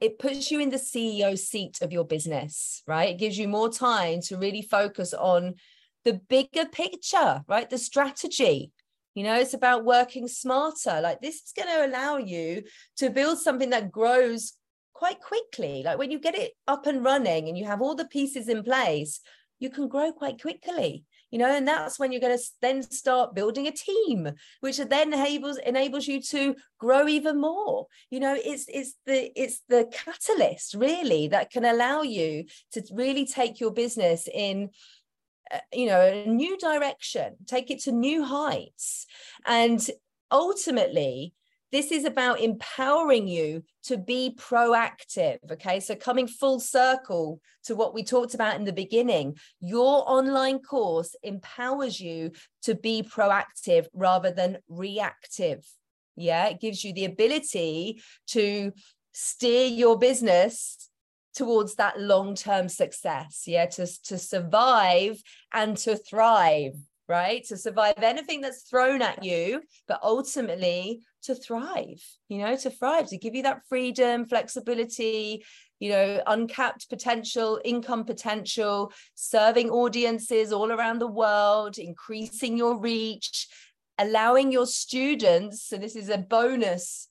it 0.00 0.18
puts 0.18 0.50
you 0.50 0.60
in 0.60 0.70
the 0.70 0.76
CEO 0.76 1.38
seat 1.38 1.78
of 1.82 1.92
your 1.92 2.04
business, 2.04 2.82
right? 2.86 3.10
It 3.10 3.18
gives 3.18 3.36
you 3.36 3.48
more 3.48 3.70
time 3.70 4.20
to 4.22 4.38
really 4.38 4.62
focus 4.62 5.12
on 5.12 5.56
the 6.04 6.20
bigger 6.28 6.66
picture, 6.66 7.42
right? 7.48 7.68
The 7.68 7.78
strategy. 7.78 8.72
You 9.14 9.24
know, 9.24 9.38
it's 9.38 9.54
about 9.54 9.84
working 9.84 10.28
smarter. 10.28 11.00
Like 11.00 11.20
this 11.20 11.36
is 11.36 11.52
going 11.56 11.68
to 11.68 11.86
allow 11.86 12.16
you 12.16 12.62
to 12.98 13.10
build 13.10 13.38
something 13.38 13.70
that 13.70 13.90
grows 13.90 14.52
quite 14.92 15.20
quickly. 15.20 15.82
Like 15.84 15.98
when 15.98 16.10
you 16.10 16.20
get 16.20 16.34
it 16.34 16.52
up 16.68 16.86
and 16.86 17.04
running 17.04 17.48
and 17.48 17.58
you 17.58 17.64
have 17.66 17.82
all 17.82 17.94
the 17.94 18.06
pieces 18.06 18.48
in 18.48 18.62
place, 18.62 19.20
you 19.58 19.68
can 19.68 19.88
grow 19.88 20.12
quite 20.12 20.40
quickly 20.40 21.04
you 21.30 21.38
know 21.38 21.54
and 21.54 21.66
that's 21.66 21.98
when 21.98 22.12
you're 22.12 22.20
going 22.20 22.36
to 22.36 22.44
then 22.60 22.82
start 22.82 23.34
building 23.34 23.66
a 23.66 23.72
team 23.72 24.28
which 24.60 24.78
then 24.78 25.12
enables 25.12 25.58
enables 25.58 26.06
you 26.06 26.20
to 26.20 26.54
grow 26.78 27.06
even 27.08 27.40
more 27.40 27.86
you 28.10 28.20
know 28.20 28.36
it's 28.36 28.66
it's 28.68 28.94
the 29.06 29.30
it's 29.40 29.60
the 29.68 29.88
catalyst 29.92 30.74
really 30.74 31.28
that 31.28 31.50
can 31.50 31.64
allow 31.64 32.02
you 32.02 32.44
to 32.72 32.82
really 32.92 33.26
take 33.26 33.60
your 33.60 33.70
business 33.70 34.28
in 34.32 34.68
Uh, 35.52 35.58
you 35.72 35.86
know 35.86 36.00
a 36.00 36.26
new 36.26 36.56
direction 36.58 37.36
take 37.46 37.70
it 37.70 37.80
to 37.80 37.92
new 37.92 38.24
heights. 38.24 39.06
And 39.46 39.84
ultimately 40.30 41.34
this 41.72 41.92
is 41.92 42.04
about 42.04 42.40
empowering 42.40 43.28
you 43.28 43.62
to 43.84 43.96
be 43.96 44.36
proactive 44.38 45.38
okay? 45.52 45.80
So 45.80 45.94
coming 45.94 46.26
full 46.26 46.60
circle 46.60 47.40
to 47.64 47.74
what 47.74 47.94
we 47.94 48.02
talked 48.02 48.34
about 48.34 48.56
in 48.56 48.64
the 48.64 48.72
beginning 48.72 49.36
your 49.60 50.08
online 50.10 50.60
course 50.60 51.14
empowers 51.22 52.00
you 52.00 52.32
to 52.62 52.74
be 52.74 53.02
proactive 53.02 53.86
rather 53.94 54.30
than 54.30 54.58
reactive 54.68 55.64
yeah? 56.16 56.48
It 56.48 56.60
gives 56.60 56.84
you 56.84 56.92
the 56.92 57.06
ability 57.06 58.02
to 58.28 58.72
steer 59.12 59.66
your 59.66 59.98
business 59.98 60.89
towards 61.40 61.74
that 61.76 61.98
long-term 61.98 62.68
success 62.68 63.44
yeah 63.46 63.64
to, 63.64 63.86
to 64.04 64.18
survive 64.18 65.16
and 65.54 65.76
to 65.76 65.96
thrive 65.96 66.74
right? 67.08 67.44
To 67.46 67.56
survive 67.56 67.94
anything 68.02 68.40
that's 68.40 68.62
thrown 68.70 69.02
at 69.02 69.24
you 69.24 69.62
but 69.88 69.98
ultimately 70.02 71.00
to 71.22 71.34
thrive 71.34 72.02
you 72.28 72.38
know 72.38 72.54
to 72.56 72.70
thrive 72.70 73.08
to 73.08 73.18
give 73.18 73.34
you 73.34 73.42
that 73.42 73.62
freedom 73.68 74.26
flexibility 74.26 75.44
you 75.80 75.90
know 75.90 76.22
uncapped 76.26 76.88
potential 76.88 77.60
income 77.64 78.04
potential 78.04 78.92
serving 79.16 79.70
audiences 79.70 80.52
all 80.52 80.70
around 80.72 80.98
the 80.98 81.14
world 81.22 81.78
increasing 81.78 82.56
your 82.56 82.78
reach 82.78 83.48
allowing 84.00 84.50
your 84.50 84.66
students, 84.66 85.62
so 85.62 85.76
this 85.76 85.94
is 85.94 86.08
a 86.08 86.18
bonus 86.18 87.08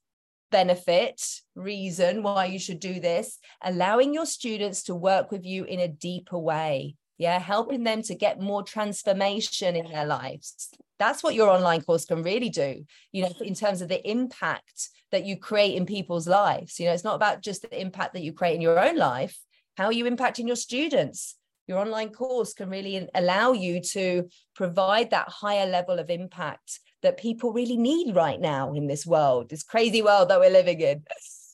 benefit 0.51 1.21
reason 1.55 2.23
why 2.23 2.45
you 2.45 2.59
should 2.59 2.79
do 2.79 2.99
this, 2.99 3.39
allowing 3.63 4.13
your 4.13 4.25
students 4.25 4.83
to 4.83 4.95
work 4.95 5.31
with 5.31 5.45
you 5.45 5.63
in 5.65 5.79
a 5.79 5.87
deeper 5.87 6.37
way. 6.37 6.95
Yeah, 7.17 7.37
helping 7.37 7.83
them 7.83 8.01
to 8.03 8.15
get 8.15 8.39
more 8.39 8.63
transformation 8.63 9.75
in 9.75 9.91
their 9.91 10.05
lives. 10.05 10.69
That's 10.99 11.21
what 11.21 11.35
your 11.35 11.49
online 11.49 11.81
course 11.81 12.05
can 12.05 12.23
really 12.23 12.49
do, 12.49 12.85
you 13.11 13.23
know, 13.23 13.33
in 13.41 13.55
terms 13.55 13.81
of 13.81 13.89
the 13.89 14.09
impact 14.09 14.89
that 15.11 15.25
you 15.25 15.35
create 15.37 15.75
in 15.75 15.85
people's 15.85 16.27
lives. 16.27 16.79
You 16.79 16.85
know, 16.85 16.93
it's 16.93 17.03
not 17.03 17.15
about 17.15 17.41
just 17.41 17.61
the 17.61 17.81
impact 17.81 18.13
that 18.13 18.23
you 18.23 18.31
create 18.31 18.55
in 18.55 18.61
your 18.61 18.79
own 18.79 18.95
life, 18.95 19.37
how 19.79 19.85
are 19.85 19.93
you 19.93 20.03
impacting 20.03 20.45
your 20.45 20.57
students? 20.57 21.37
Your 21.65 21.77
online 21.77 22.09
course 22.09 22.51
can 22.51 22.69
really 22.69 23.07
allow 23.15 23.53
you 23.53 23.79
to 23.93 24.27
provide 24.53 25.11
that 25.11 25.29
higher 25.29 25.65
level 25.65 25.99
of 25.99 26.09
impact 26.09 26.81
that 27.01 27.17
people 27.17 27.53
really 27.53 27.77
need 27.77 28.15
right 28.15 28.39
now 28.39 28.73
in 28.73 28.87
this 28.87 29.05
world, 29.05 29.49
this 29.49 29.63
crazy 29.63 30.01
world 30.01 30.29
that 30.29 30.39
we're 30.39 30.49
living 30.49 30.81
in. 30.81 31.03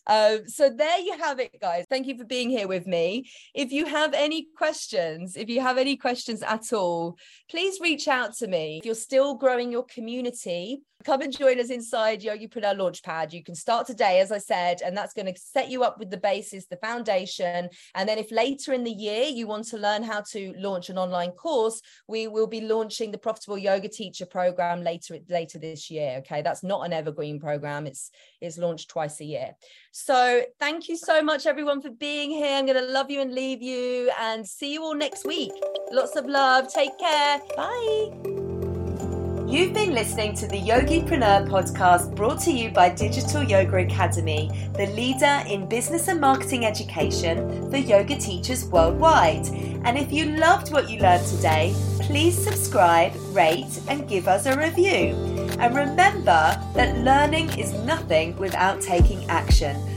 Um, 0.08 0.48
so 0.48 0.70
there 0.70 1.00
you 1.00 1.18
have 1.18 1.40
it, 1.40 1.60
guys. 1.60 1.86
Thank 1.90 2.08
you 2.08 2.18
for 2.18 2.26
being 2.26 2.50
here 2.50 2.68
with 2.68 2.86
me. 2.86 3.30
If 3.54 3.72
you 3.72 3.86
have 3.86 4.14
any 4.14 4.48
questions, 4.58 5.36
if 5.36 5.50
you 5.50 5.62
have 5.62 5.78
any 5.78 5.98
questions 5.98 6.42
at 6.42 6.74
all, 6.74 7.18
please 7.50 7.80
reach 7.80 8.08
out 8.08 8.34
to 8.38 8.48
me. 8.48 8.80
If 8.80 8.86
you're 8.86 8.96
still 8.96 9.36
growing 9.36 9.72
your 9.72 9.86
community, 9.86 10.82
come 11.06 11.22
and 11.22 11.36
join 11.36 11.60
us 11.60 11.70
inside 11.70 12.22
Yogipreneur 12.22 12.76
Launchpad. 12.76 13.32
You 13.32 13.44
can 13.44 13.54
start 13.54 13.86
today, 13.86 14.20
as 14.20 14.32
I 14.32 14.40
said, 14.40 14.82
and 14.84 14.98
that's 14.98 15.14
going 15.14 15.32
to 15.32 15.40
set 15.40 15.70
you 15.70 15.84
up 15.84 16.00
with 16.00 16.10
the 16.10 16.18
basis, 16.18 16.66
the 16.66 16.78
foundation. 16.78 17.70
And 17.94 18.10
then 18.10 18.18
if 18.18 18.32
later 18.32 18.74
in 18.74 18.84
the 18.84 18.92
year 18.92 19.26
you 19.26 19.46
want 19.46 19.68
to 19.68 19.78
learn 19.78 20.02
how 20.02 20.22
to 20.32 20.54
launch 20.58 20.90
an 20.90 20.98
online 20.98 21.32
course, 21.32 21.82
we 22.08 22.28
will 22.28 22.48
be 22.48 22.62
launching 22.62 23.12
the 23.12 23.18
Profitable 23.20 23.58
Yoga 23.58 23.88
Teacher 23.88 24.26
program 24.26 24.84
later 24.84 25.20
later 25.30 25.60
this 25.60 25.92
year. 25.92 26.18
Okay, 26.20 26.42
that's 26.42 26.64
not 26.64 26.86
an 26.86 26.94
evergreen 26.94 27.40
program. 27.40 27.86
It's 27.86 28.10
it's 28.42 28.58
launched 28.58 28.90
twice 28.90 29.20
a 29.22 29.26
year. 29.26 29.52
So 29.98 30.44
thank 30.60 30.90
you 30.90 30.98
so 30.98 31.24
much, 31.24 31.46
everyone, 31.46 31.82
for 31.82 31.90
being 31.90 32.30
here. 32.30 32.58
I'm 32.58 32.66
going 32.66 32.78
to 32.78 32.92
love 32.92 33.10
you 33.10 33.22
and 33.22 33.34
leave 33.34 33.62
you, 33.62 34.12
and 34.20 34.46
see 34.46 34.74
you 34.74 34.84
all 34.84 34.94
next 34.94 35.26
week. 35.26 35.54
Lots 35.90 36.18
of 36.18 36.26
love. 36.26 36.68
Take 36.68 37.00
care. 37.00 37.40
Bye. 37.56 38.12
You've 39.48 39.74
been 39.74 39.94
listening 39.94 40.36
to 40.36 40.48
the 40.48 40.60
Yogipreneur 40.60 41.48
podcast 41.48 42.14
brought 42.14 42.42
to 42.42 42.52
you 42.52 42.72
by 42.72 42.90
Digital 42.90 43.42
Yoga 43.42 43.78
Academy, 43.78 44.52
the 44.76 44.88
leader 44.88 45.42
in 45.48 45.70
business 45.70 46.10
and 46.10 46.20
marketing 46.20 46.66
education 46.66 47.72
for 47.72 47.78
yoga 47.78 48.18
teachers 48.18 48.66
worldwide. 48.66 49.48
And 49.86 49.98
if 49.98 50.12
you 50.12 50.26
loved 50.26 50.74
what 50.74 50.90
you 50.90 51.00
learned 51.00 51.26
today, 51.26 51.74
please 52.06 52.38
subscribe, 52.38 53.14
rate, 53.32 53.80
and 53.88 54.08
give 54.08 54.28
us 54.28 54.46
a 54.46 54.56
review. 54.56 55.16
And 55.60 55.76
remember 55.76 56.62
that 56.76 56.98
learning 57.00 57.58
is 57.58 57.74
nothing 57.84 58.36
without 58.38 58.80
taking 58.80 59.26
action. 59.30 59.95